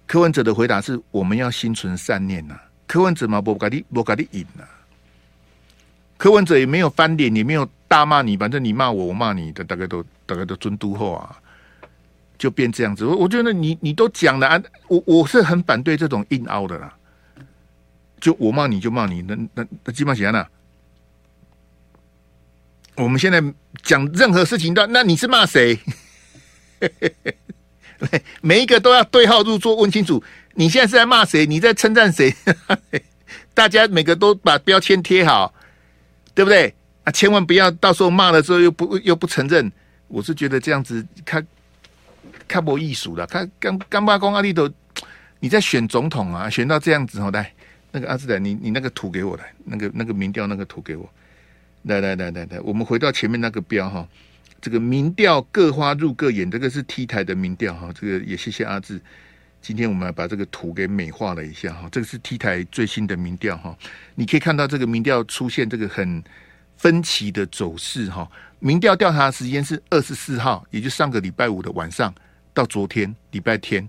[0.06, 4.64] 柯文哲的回答是：“我们要心存善念呐。”柯文哲嘛，不搞你不搞你赢呐。
[6.16, 11.36] 柯文哲也没有翻脸，也没有大骂你，反正你骂我，我骂你的，大概都大概都尊嘟后啊，
[12.38, 13.04] 就变这样子。
[13.04, 16.94] 我我觉得你你都讲了啊，我我是很反对这种硬凹的啦。
[18.20, 20.46] 就我骂你就骂你，那那那基本上呢？
[22.96, 23.42] 我们现在
[23.82, 25.78] 讲任何事情都，那你是骂谁？
[28.42, 30.22] 每一个都要对号入座，问清楚。
[30.54, 31.46] 你现在是在骂谁？
[31.46, 32.34] 你在称赞谁？
[33.54, 35.54] 大家每个都把标签贴好，
[36.34, 36.74] 对不对？
[37.04, 39.70] 啊，千万不要到时候骂了之后又不又不承认。
[40.08, 41.46] 我是觉得这样子看
[42.46, 43.26] 看不艺术了。
[43.26, 44.70] 看刚刚巴公阿力都，
[45.40, 47.50] 你在选总统啊，选到这样子哦，来
[47.90, 51.08] 那个阿志仔，你你那个图给我来，那个那个民调那个图给我。
[51.82, 54.06] 来来来来来，我们回到前面那个标哈，
[54.60, 59.00] 这个民调各花入各眼，这个是 T 台的民调哈，这个也谢谢阿志，
[59.60, 63.76] 今天我们把这个图给美化了一下哈，这个是 T 台最新的民调哈，
[64.14, 66.22] 你可以看到这个民调出现这个很
[66.76, 72.14] 分歧的走势哈，民调调查时间是二十四号，也就上个礼拜五的晚上
[72.54, 73.88] 到昨天礼拜天，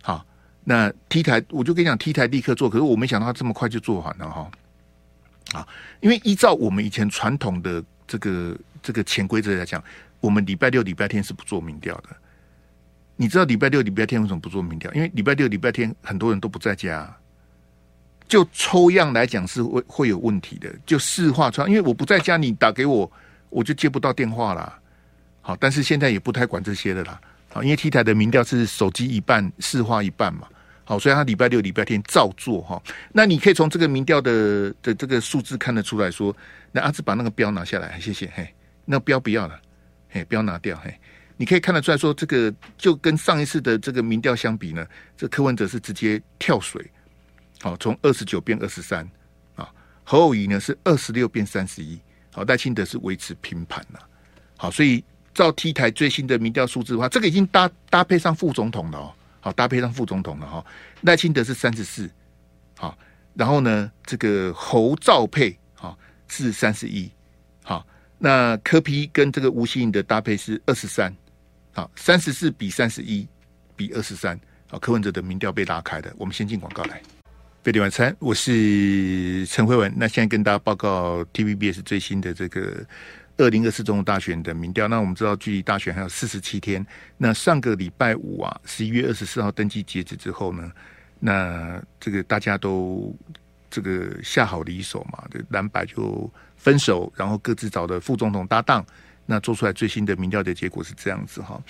[0.00, 0.24] 好，
[0.64, 4.50] 那 T 台我就跟你讲 T 台立刻做，可是我没想到他这么快就做完了哈。
[5.52, 5.66] 啊，
[6.00, 9.82] 因为依照我们以前传统的这个这个潜规则来讲，
[10.20, 12.08] 我们礼拜六、礼拜天是不做民调的。
[13.16, 14.92] 你知道礼拜六、礼拜天为什么不做民调？
[14.92, 17.16] 因为礼拜六、礼拜天很多人都不在家，
[18.28, 20.70] 就抽样来讲是会会有问题的。
[20.84, 23.10] 就市话传，因为我不在家，你打给我，
[23.48, 24.78] 我就接不到电话啦。
[25.40, 27.18] 好，但是现在也不太管这些的啦。
[27.48, 30.46] 好，因为 T 台的民调是手机一半，市话一半嘛。
[30.88, 32.80] 好，所以他礼拜六、礼拜天照做哈。
[33.12, 36.34] 那你可以从这个民调的的这个数字看得出来说，
[36.70, 38.48] 那阿志把那个标拿下来，谢谢嘿。
[38.84, 39.60] 那标不要了，
[40.10, 40.96] 嘿，标拿掉嘿。
[41.36, 46.88] 你可以看得出来说，这个就跟上一次的这个民调相比呢，这柯文哲是直接跳水，
[47.60, 49.04] 好，从二十九变二十三
[49.56, 49.68] 啊。
[50.04, 52.00] 侯友宜呢是二十六变三十一，
[52.32, 53.98] 好，赖清德是维持平盘了。
[54.56, 55.02] 好，所以
[55.34, 59.12] 照 T 台最新的民调数字的话，这个已经搭搭配上副总统了哦。
[59.46, 60.66] 好，搭配上副总统了哈，
[61.02, 62.10] 赖清德是三十四，
[62.76, 62.98] 好，
[63.32, 67.08] 然后呢，这个侯兆配好是三十一，
[67.62, 67.86] 好，
[68.18, 71.14] 那柯 P 跟这个吴欣颖的搭配是二十三，
[71.72, 73.24] 好，三十四比三十一
[73.76, 74.36] 比二十三，
[74.68, 77.00] 好，柯文哲的民调被拉开的，我们先进广告来，
[77.62, 82.84] 飞碟晚餐，我是陈慧文，那现在跟大家报告 TVBS 最新的这个。
[83.38, 86.84] 二零二四总统大选的民调，那我们知道距离大选还有四十七天。
[87.18, 90.72] 那上个礼拜五啊，十一月二十四号登记截止之后呢，
[91.20, 93.14] 那这个大家都
[93.68, 98.84] 这个下好离手嘛，这蓝白就分手，然后各自找的副总统搭档，
[99.26, 101.60] 那做出来最新的民调的结果是这样子哈。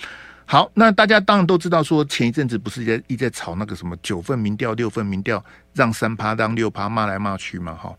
[0.45, 7.93] 好，那大家当然都知道，说前一阵子不是在一直在炒那个什么九份民调、六份民调，让三趴当六趴骂来骂去嘛，哈。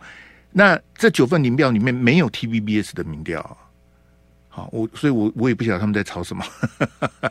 [0.53, 3.57] 那这九份民调里面没有 TVBS 的民调，
[4.49, 6.45] 好，我所以我我也不晓得他们在吵什么。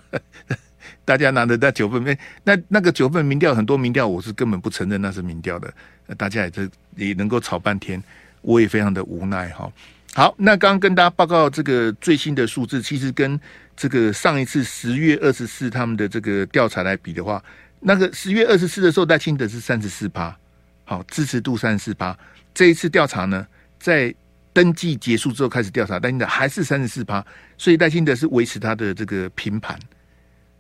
[1.04, 5.74] 大家拿着那九份，那那个九份民调，很多民调我是根本不承认那是民调的，
[6.18, 8.02] 大家也这也能够吵半天，
[8.42, 9.72] 我也非常的无奈哈。
[10.14, 13.40] 好，那刚刚跟大家报告这个最新的数字，其实跟。
[13.80, 17.40] 这个上一次十月二十四他们的这个调查来比的话，
[17.80, 20.36] 那个十月二十四的时候赖清德是三十四趴，
[20.84, 22.18] 好，支持度三十四趴。
[22.58, 23.46] 这一次调查呢，
[23.78, 24.12] 在
[24.52, 27.24] 登记结束之后开始调查，赖清德还是三十四趴，
[27.56, 29.78] 所以赖清德是维持他的这个平盘。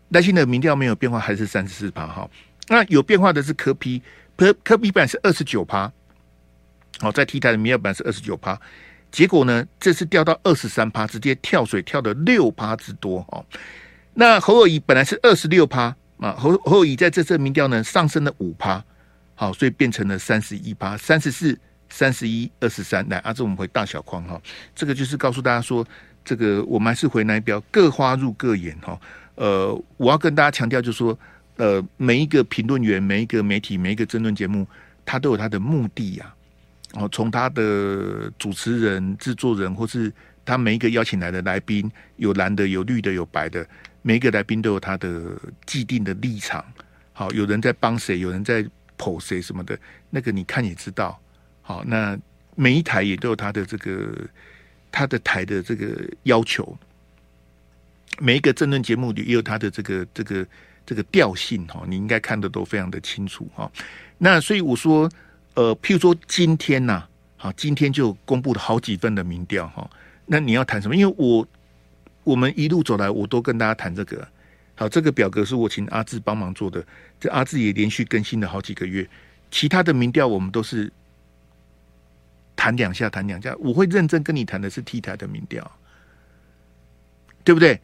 [0.09, 2.05] 赖清德民调没有变化，还是三十四趴。
[2.05, 2.29] 哈，
[2.67, 3.99] 那有变化的是柯 P，
[4.35, 5.91] 柯柯 P 版是二十九趴，
[6.99, 8.61] 好，在 T 台的民调版是二十九趴。
[9.09, 9.65] 结果呢？
[9.79, 13.43] 这次掉到二十三趴，直接跳水跳了六趴之多哦。
[14.13, 15.85] 那侯友宜本来是二十六趴
[16.19, 18.85] 啊，侯侯友宜在这次民调呢上升了五趴，
[19.33, 21.57] 好，所以变成了三十一趴，三十四、
[21.89, 23.07] 三十一、二十三。
[23.09, 24.41] 来，阿志，我们回大小框哈，
[24.75, 25.85] 这个就是告诉大家说，
[26.23, 28.99] 这个我们还是回那一标，各花入各眼哈。
[29.35, 31.17] 呃，我要跟大家强调，就是说，
[31.57, 34.67] 呃，每一个评论员、每一个媒体、每一个争论节目，
[35.05, 36.33] 它都有它的目的呀。
[36.93, 40.11] 哦，从他的主持人、制作人，或是
[40.45, 43.67] 他每一个邀请来的来宾，有蓝的、有绿的、有白的，
[44.01, 46.63] 每一个来宾都有他的既定的立场。
[47.11, 48.65] 好，有人在帮谁，有人在
[48.97, 49.77] 捧谁什么的，
[50.09, 51.19] 那个你看也知道。
[51.67, 52.17] 好，那
[52.55, 54.15] 每一台也都有它的这个
[54.89, 56.77] 它的台的这个要求，
[58.19, 60.47] 每一个政论节目里也有它的这个这个
[60.85, 61.67] 这个调性。
[61.67, 63.45] 哈，你应该看得都非常的清楚。
[63.53, 63.69] 哈，
[64.17, 65.11] 那所以我说。
[65.57, 67.03] 呃，譬如说今天呐、
[67.35, 69.89] 好，今天就公布了好几份的民调哈。
[70.27, 70.95] 那你要谈什么？
[70.95, 71.47] 因为我
[72.23, 74.27] 我们一路走来，我都跟大家谈这个。
[74.75, 76.85] 好，这个表格是我请阿志帮忙做的，
[77.19, 79.09] 这阿志也连续更新了好几个月。
[79.49, 80.93] 其他的民调我们都是
[82.57, 83.55] 谈两下，谈两下。
[83.59, 85.71] 我会认真跟你谈的是 T 台的民调，
[87.45, 87.79] 对不对？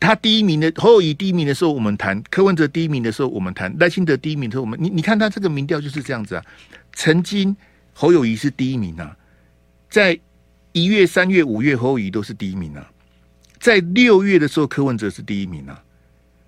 [0.00, 6.44] 他第一名的侯友谊第一名的时候，我们谈；柯文哲第一名的时候，我们谈；赖清德第一名的时候，我们你你看他这个民调就是这样子啊。
[6.92, 7.56] 曾经
[7.92, 9.16] 侯友谊是第一名啊，
[9.88, 10.18] 在
[10.72, 12.90] 一月、三月、五月，侯友谊都是第一名啊。
[13.60, 15.80] 在六月的时候，柯文哲是第一名啊。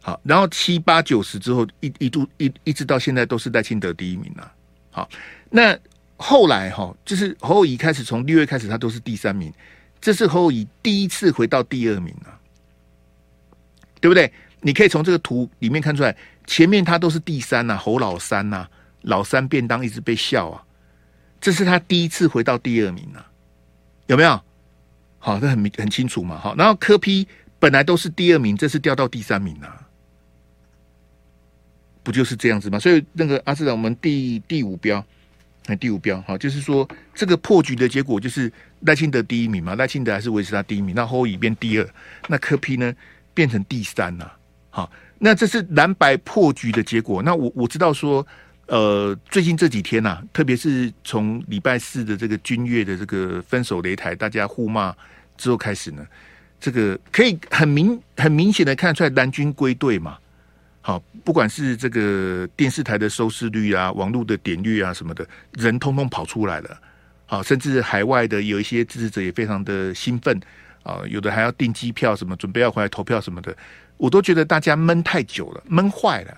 [0.01, 4.53] 好，然后七八九十之后，一一度一一直到现在都是赖清德第一名啊。
[4.91, 5.09] 好，
[5.49, 5.79] 那
[6.17, 9.53] 后来哈，就是侯友宜开始从六月开始，他都是第三名。
[10.01, 12.39] 这是侯友宜第一次回到第二名啊。
[14.01, 14.31] 对不对？
[14.61, 16.15] 你可以从这个图里面看出来，
[16.47, 20.63] 前面他都是第三呐、啊，侯老三呐、啊，老三便当一直被笑啊。
[21.41, 23.27] 这是他第一次回到第二名啊，
[24.07, 24.39] 有没有？
[25.19, 26.39] 好，这很明很清楚嘛。
[26.39, 27.27] 好，然后柯 P
[27.59, 29.89] 本来都是第二名，这次掉到第三名啊，
[32.03, 32.79] 不就是这样子吗？
[32.79, 35.03] 所以那个阿市长，我们第第五标，
[35.67, 41.89] 那第五标，好，就是说这个破局的结果就是赖清德第一名嘛，赖清德还是维持他第一名，那侯友宜变第二，
[42.29, 42.95] 那柯 P 呢？
[43.37, 44.33] 变成第三了，
[44.71, 47.21] 好，那这是蓝白破局的结果。
[47.21, 48.25] 那我我知道说，
[48.67, 54.95] 呃，最近这几天呐、啊，特别是从礼拜四的这个君悦的这个分手擂台，大家互骂
[55.37, 56.07] 之后开始呢，
[56.61, 60.17] 这个可以很明很明显的看出来蓝军归队嘛。
[60.87, 66.79] 好，不管是这个电视台的收视率啊，网络的点率啊什么的，人通通跑出来了。
[67.25, 70.39] 好，甚至海外的有一些支持者也非常的兴奋。
[70.83, 73.57] 啊，有的还要订机票，什么准备要回来投票什么的，
[73.97, 76.37] 我都觉得大家闷太久了，闷坏了，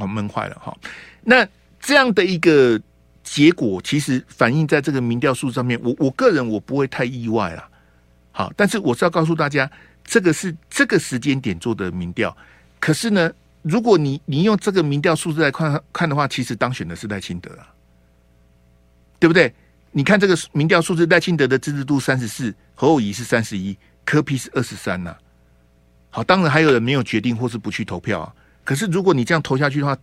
[0.00, 0.74] 哦，闷坏了哈。
[1.22, 1.46] 那
[1.78, 2.80] 这样的一个
[3.22, 7.68] 结果，其实反映在这个民调数上面，我我个人我不会太意外了。
[8.32, 9.70] 好，但是我是要告诉大家，
[10.02, 12.34] 这个是这个时间点做的民调。
[12.84, 17.72] 可是呢，如果你你用这个民调数字来看看的话，其实当选的是赖清德啊，
[19.18, 19.50] 对不对？
[19.90, 23.74] 你看这个民调数字，赖清德的支持度三十四，侯友宜是三十一，
[24.04, 25.16] 柯 P 是二十三呐。
[26.10, 28.34] 好，当然还有人没有决定或是不去投票啊。
[28.64, 29.96] 可是如果你这样投下去的话，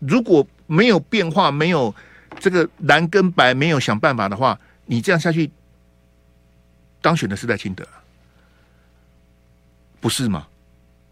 [0.00, 1.94] 如果没有变化，没有
[2.40, 5.48] 这个蓝跟白没有想办法的话，你这样下去
[7.00, 7.86] 当选的是赖清德，
[10.00, 10.48] 不是吗？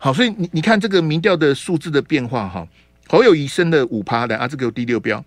[0.05, 2.69] 好，所以你你看这个民调的数字的变化哈，
[3.09, 5.25] 侯友宜升了五趴的啊，这个有第六标。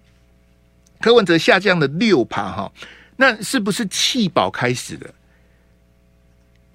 [1.02, 2.72] 柯文哲下降了六趴哈，
[3.16, 5.12] 那是不是弃保开始的？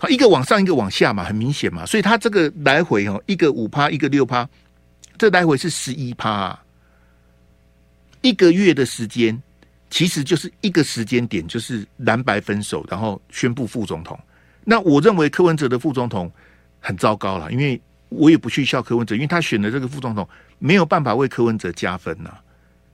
[0.01, 1.87] 好，一个往上，一个往下嘛，很明显嘛。
[1.87, 4.49] 所以他这个来回哦，一个五趴，一个六趴，
[5.17, 6.59] 这来回是十一趴。
[8.21, 9.41] 一个月的时间，
[9.91, 14.19] 其实就是一个时间点，就是蓝白分手，然后宣布副总统。
[14.65, 16.29] 那我认为柯文哲的副总统
[16.81, 17.81] 很糟糕了，因为
[18.15, 22.31] 我也不去笑柯文哲，因为他选的这个副总统没有办法为柯文哲加分呐。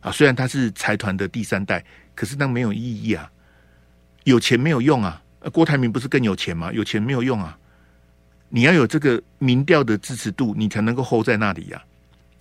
[0.00, 3.30] 啊，虽然他是财团的第三代，可是那没有意义啊，
[4.24, 5.20] 有钱没有用啊。
[5.52, 6.72] 郭台铭不是更有钱吗？
[6.72, 7.58] 有钱没有用啊，
[8.48, 11.82] 你要有这个民调的支持度，你才能够 hold 在那里呀。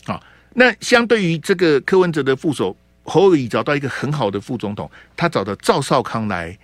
[0.06, 0.24] 啊，
[0.54, 6.58] 那相对于这个柯文哲的副手侯友宜找到一个很好的副总统，他找到赵少康来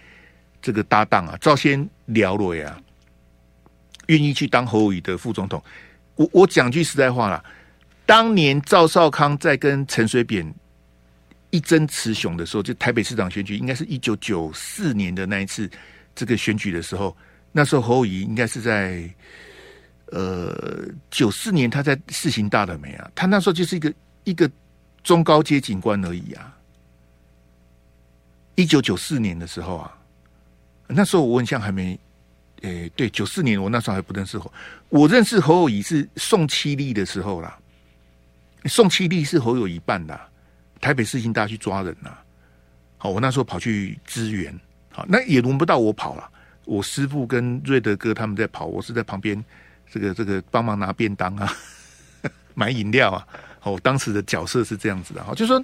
[0.62, 2.80] 这个搭档啊，赵先聊了呀，
[4.08, 5.64] 愿意去当侯友宜的副总统。
[6.16, 7.44] 我我讲句实在话啦，
[8.06, 10.54] 当年赵少康在跟陈水扁
[11.50, 15.70] 一争雌雄的时候，就台北市长选举，应该是一九九四年的那一次。
[16.16, 17.18] 这个选举的时候，
[17.52, 19.12] 那时候侯友宜应该是在
[20.12, 23.10] 呃九四年，他在世行大了没啊？
[23.16, 23.94] 他那时候就是一个
[24.24, 24.48] 一个
[25.04, 26.56] 中高阶警官而已啊。
[28.54, 29.98] 一九九四年的时候啊，
[30.86, 32.00] 那时候我印象还没，
[32.64, 34.52] 诶，对，九四年我那时候还不认识侯，
[34.90, 37.58] 我认识侯友宜是宋七力的时候啦。
[38.66, 40.20] 宋七力是侯友宜办的，
[40.80, 42.10] 台北市行大去抓人呐。
[42.98, 44.58] 好，我那时候跑去支援。
[44.90, 46.30] 好，那也轮不到我跑了。
[46.66, 49.44] 我师傅跟瑞德哥他们在跑，我是在旁边，
[49.92, 51.54] 这个这个帮忙拿便当啊，
[52.56, 53.28] 买饮料啊。
[53.60, 55.62] 好，当时的角色是这样子的哈，就是说，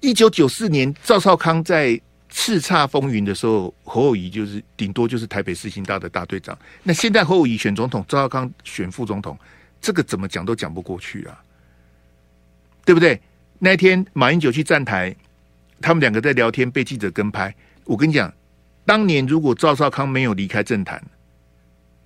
[0.00, 1.98] 一九九四年赵少康在
[2.32, 6.56] 叱咤风云的时候，侯友谊就是顶多就是台北市新大的大队长。
[6.82, 9.38] 那现在侯友谊选总统，赵少康选副总统，
[9.80, 11.42] 这个怎么讲都讲不过去啊，
[12.84, 13.20] 对不对？
[13.58, 15.14] 那天马英九去站台。
[15.82, 17.54] 他们两个在聊天，被记者跟拍。
[17.84, 18.30] 我跟你讲，
[18.84, 21.02] 当年如果赵少康没有离开政坛，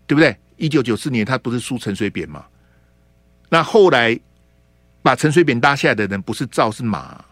[0.07, 0.37] 对不对？
[0.57, 2.47] 一九九四年他不是输陈水扁吗？
[3.49, 4.17] 那后来
[5.03, 7.25] 把陈水扁拉下来的人不是赵是马，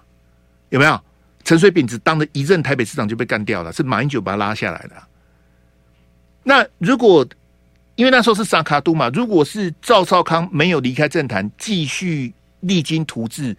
[0.70, 1.00] 有没有？
[1.44, 5.02] 陈水扁只当了一任台北市长就被干掉了，是马英九把他拉下来的。
[6.42, 7.26] 那如果
[7.96, 13.56] 因为那时候是萨卡都嘛，如果是赵少康没有离开政坛，继续励精图治，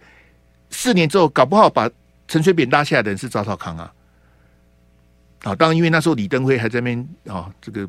[0.70, 1.90] 四年之后搞不好把。
[2.26, 3.92] 陈水扁拉下来的人是赵少康啊，
[5.42, 7.86] 啊，当然因为那时候李登辉还在那边啊，这个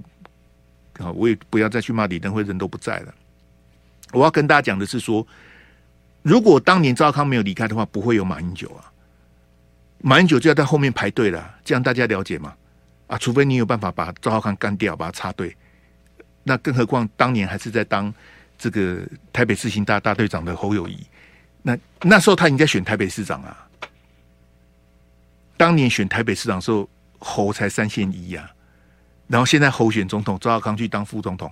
[1.00, 3.16] 啊，我也不要再去骂李登辉，人都不在了。
[4.12, 5.26] 我要跟大家讲的是说，
[6.22, 8.92] 如果当年赵康没有离开的话，不会有马英九啊，
[10.00, 12.54] 马英九就要在后面排队了，这样大家了解吗？
[13.08, 15.56] 啊，除非你有办法把赵浩康干掉，把他插队，
[16.44, 18.14] 那更何况当年还是在当
[18.58, 19.00] 这个
[19.32, 21.06] 台北市新大大队长的侯友宜，
[21.62, 23.68] 那那时候他应该选台北市长啊。
[25.58, 26.90] 当年选台北市长的时候，
[27.20, 28.50] 侯才三线一呀，
[29.28, 31.52] 然后现在侯选总统，赵浩康去当副总统，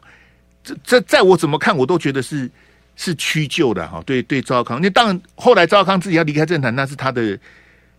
[0.64, 2.50] 这这在我怎么看，我都觉得是
[2.96, 4.02] 是屈就的哈。
[4.06, 7.40] 对对，赵浩康，那当然后来赵少康自己要离开政坛，那是他的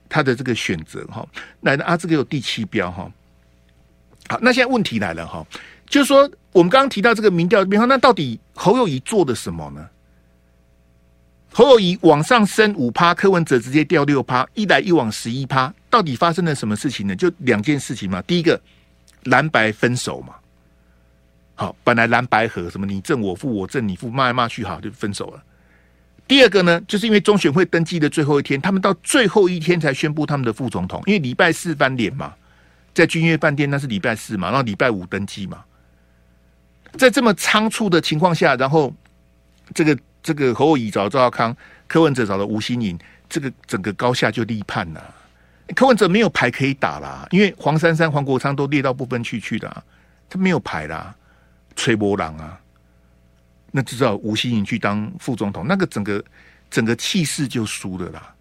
[0.09, 1.27] 他的这个选择哈。
[1.61, 3.11] 来的啊，这个有第七标哈。
[4.29, 5.47] 好，那现在问题来了哈，
[5.87, 9.87] 就是说我们刚刚提到这个民调的变化，那到底侯友谊做的什么呢？
[11.53, 17.15] 侯友谊往上升五趴，柯文哲直接掉六趴，一来一往十一趴，到底发生了什么事情呢？
[17.15, 18.21] 就两件事情嘛。
[18.23, 18.61] 第一个，
[19.25, 20.35] 蓝白分手嘛。
[21.55, 25.41] 好，本来蓝白合，什么你正我负，我正你负，骂来骂去，好就分手了。
[26.27, 32.35] 第二个呢，就是因为中选会登记的最后一天，他们到最后一天才宣布他们的副总统，因为礼拜四翻脸嘛，
[32.93, 35.65] 在君悦饭店那是礼拜四嘛，然后礼拜五登记嘛，
[36.99, 38.93] 在这么仓促的情况下，然后
[39.75, 39.99] 这个。
[40.25, 41.55] 这个侯友宜找赵少康，
[41.87, 42.99] 柯文哲找了吴欣颖，
[43.29, 45.15] 这个整个高下就立判了。
[45.77, 49.85] 柯文哲没有牌可以打啦，因为黄珊珊、黄国昌都列到不分区去的，
[50.31, 51.15] 他没有牌啦，
[51.77, 52.59] 吹波浪啊。
[53.77, 56.25] 那至少吴欣盈去当副总统，那个整个
[56.71, 58.33] 整个气势就输了啦。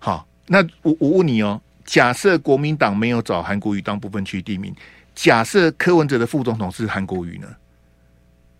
[0.00, 4.74] 好，那我我问你哦，假设国民党没有找韩国瑜当部分区地名，
[5.14, 7.46] 假设柯文哲的副总统是韩国瑜呢？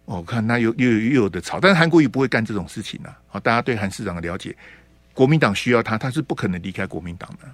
[0.05, 3.19] 我、哦、看那又又又有的吵，但是韩国瑜不会干这种事情啊。
[3.27, 4.57] 好，大家对韩市长的了解，
[5.13, 7.49] 国民党需要他，他是不可能离开国民党的。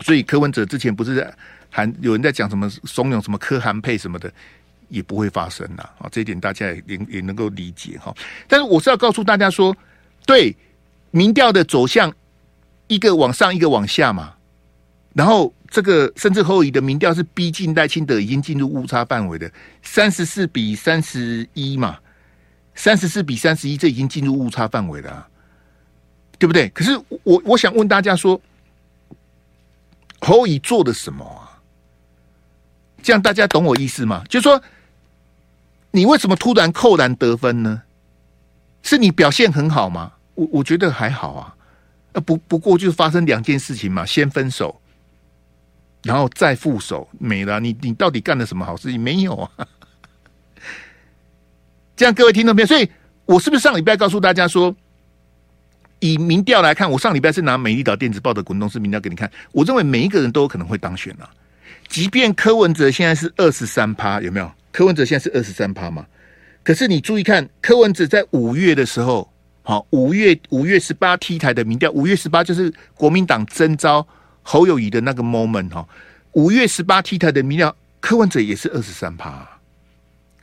[0.00, 1.34] 所以柯文哲之前不是在
[1.68, 4.32] 韩有人在讲什么怂恿什么柯韩配什么的，
[4.92, 6.08] 也不会发生的啊。
[6.12, 8.14] 这一点大家也也也能够理解哈。
[8.46, 9.76] 但是我是要告诉大家说，
[10.24, 10.56] 对
[11.10, 12.14] 民调的走向，
[12.86, 14.34] 一个往上，一个往下嘛，
[15.14, 15.52] 然后。
[15.74, 19.50] 这个甚至侯友宜的民调是逼近赖清德，已经进入误差范围的
[19.82, 21.98] 三十四比三十一嘛，
[22.74, 25.26] 三十四比三十一，这已经进入误差范围了，
[26.38, 26.68] 对不对？
[26.74, 26.90] 可是
[27.22, 28.38] 我我想问大家说，
[30.20, 31.56] 侯友宜做的什么啊？
[33.02, 34.22] 这样大家懂我意思吗？
[34.28, 34.62] 就是说，
[35.92, 37.82] 你为什么突然扣篮得分呢？
[38.82, 40.12] 是你表现很好吗？
[40.34, 41.54] 我我觉得还好啊。
[42.14, 44.80] 呃，不不过就是发生两件事情嘛，先分手，
[46.02, 47.60] 然后再复手，没了。
[47.60, 49.00] 你你到底干了什么好事情？
[49.00, 49.50] 没有啊。
[51.94, 52.90] 这样各位听众朋友，所以
[53.24, 54.74] 我是不是上礼拜告诉大家说，
[56.00, 61.30] 以民调来看，我上礼拜是拿美丽岛电子报的滚动式民调给你看，我认为每一个人都有可能会当选啊。
[61.88, 64.50] 即便柯文哲现在是二十三趴，有没有？
[64.72, 66.04] 柯文哲现在是二十三趴嘛？
[66.64, 69.30] 可是你注意看，柯文哲在五月的时候，
[69.62, 74.06] 好，五月五月十八 T 台的民调，五月十八就是国民党征召
[74.42, 75.86] 侯友宜的那个 moment 哈。
[76.32, 79.46] 五月十八 T 台的民调，柯文哲也是二十三趴，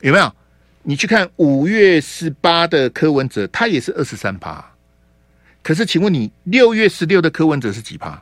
[0.02, 0.36] 有没有？
[0.84, 4.64] 你去看五月十八的柯文哲，他也是二十三趴。
[5.62, 8.22] 可是，请问你六月十六的柯文哲是几趴？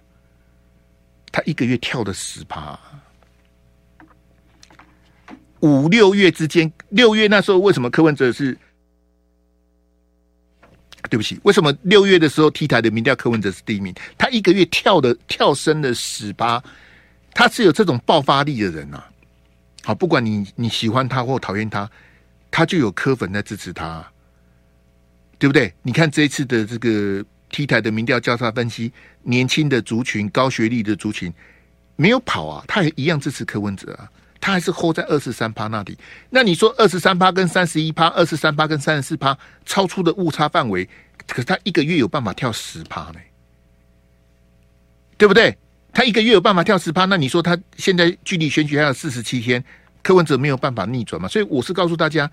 [1.32, 2.78] 他一个月跳了十趴。
[5.62, 8.58] 五六月之间，六月那时候为什么柯文哲是？
[11.10, 13.94] 对不起，为什么六月的时候 T 台的民调柯文哲是第一名？
[14.18, 16.62] 他一个月跳的跳升了十八，
[17.34, 19.08] 他是有这种爆发力的人啊！
[19.84, 21.90] 好，不管你你喜欢他或讨厌他。
[22.50, 24.06] 他就有柯粉在支持他，
[25.38, 25.72] 对不对？
[25.84, 28.92] 你看这一次的这个 T 台的民调交叉分析，
[29.22, 31.32] 年轻的族群、高学历的族群
[31.98, 34.10] 没有跑啊，他也一样支持柯文哲啊，
[34.40, 35.98] 他还是 hold 在二十三趴那里。
[36.30, 40.88] 那你说二十三趴跟三十一趴，二十三趴跟三十四趴超出的误差范围，
[41.28, 43.20] 可是他一个月有办法跳十趴呢？
[45.18, 45.58] 对不对？
[45.94, 49.64] 他一个月有办法跳十趴，那你说他现在距离选举还有四十七天？
[50.04, 51.28] 柯文哲没有办法逆转嘛？
[51.28, 52.30] 所以我是告诉大家，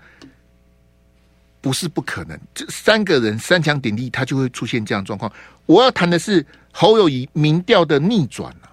[1.59, 2.39] 不是不可能。
[2.53, 5.29] 这三个人三强鼎立，他就会出现这样状况。
[5.65, 8.71] 我要谈的是侯友谊民调的逆转啊！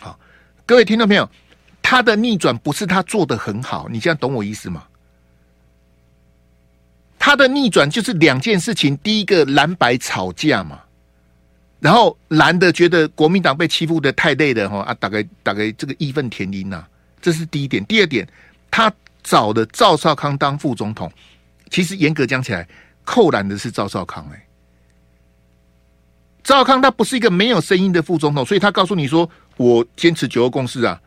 [0.00, 0.20] 好，
[0.64, 1.28] 各位听众朋友，
[1.92, 4.82] 他的逆转不是他做的很好，你这样懂我意思吗？
[7.18, 10.80] 他的逆转就是两件事情：第一个蓝白吵架嘛，
[11.80, 16.82] 然后蓝的觉得国民党被欺负得太累了哈啊，大概大概这个义愤填膺呐。
[17.20, 18.26] 这是第一点，第二点，
[18.70, 18.90] 他
[19.22, 21.12] 找的赵少康当副总统，
[21.68, 22.66] 其实严格讲起来，
[23.04, 24.42] 扣篮的是赵少康哎、欸。
[26.42, 29.28] 赵少康他不是一个没有声音的副总统，所以他告诉你说，
[29.58, 30.98] 我坚持九二共识啊，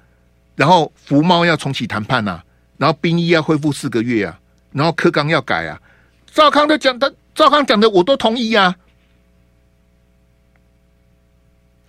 [0.55, 2.43] 然后服贸要重启谈判啊，
[2.77, 4.39] 然后兵役要恢复四个月啊，
[4.71, 5.81] 然后科纲要改啊，
[6.27, 8.75] 赵康的讲的，赵康讲的我都同意啊。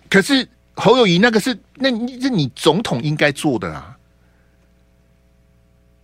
[0.09, 3.93] 可是侯友谊那个是，那你是你总统应该做的啊。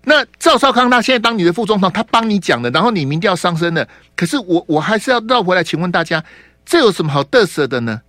[0.06, 3.88] 那赵少康他现在当你的副总统，他帮你讲的，然后你民调上升了。
[4.16, 6.22] 可是我我还是要绕回来，请问大家，
[6.66, 8.02] 这有什么好得瑟的呢？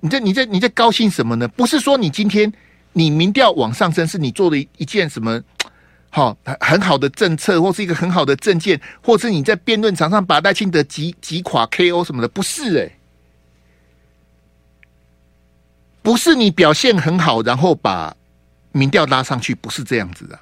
[0.00, 1.46] 你在你在你在高兴什么呢？
[1.48, 2.50] 不是说你今天
[2.98, 5.38] 你民调往上升，是你做的一件什么
[6.08, 12.96] 好很很好的政策，或是一个很好的政见，或是你在辩论场上把赖清德击击垮 KO 什么的，不是哎、欸，
[16.00, 18.16] 不是你表现很好，然后把
[18.72, 20.38] 民调拉上去，不是这样子的。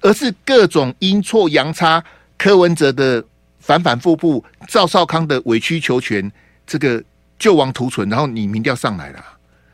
[0.00, 2.02] 而是各种阴错阳差，
[2.38, 3.22] 柯文哲的
[3.58, 6.32] 反反复复，赵少康的委曲求全，
[6.66, 7.04] 这个
[7.38, 9.22] 救亡图存，然后你民调上来了，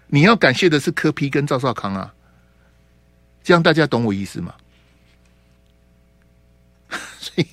[0.08, 2.12] 你要感谢的是柯 P 跟赵少康啊，
[3.46, 4.52] 这样大家懂我意思吗？
[7.20, 7.46] 所以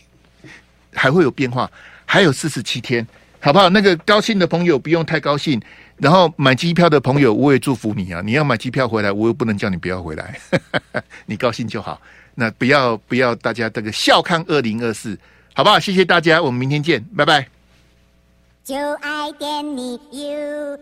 [0.92, 1.70] 还会有变化，
[2.04, 3.08] 还有四十七天，
[3.40, 3.70] 好不好？
[3.70, 5.62] 那个高兴的朋友不用太高兴，
[5.98, 8.22] 然后买机票的朋友我也祝福你啊！
[8.26, 10.40] 你要买机票回来，我又不能叫你不要回来，
[11.28, 12.02] 你高兴就好。
[12.34, 15.16] 那不要不要，大家这个笑看二零二四，
[15.54, 15.80] 好不好？
[15.80, 17.48] 谢谢大家，我们明天见，拜拜。
[18.64, 20.80] 就爱点你 U。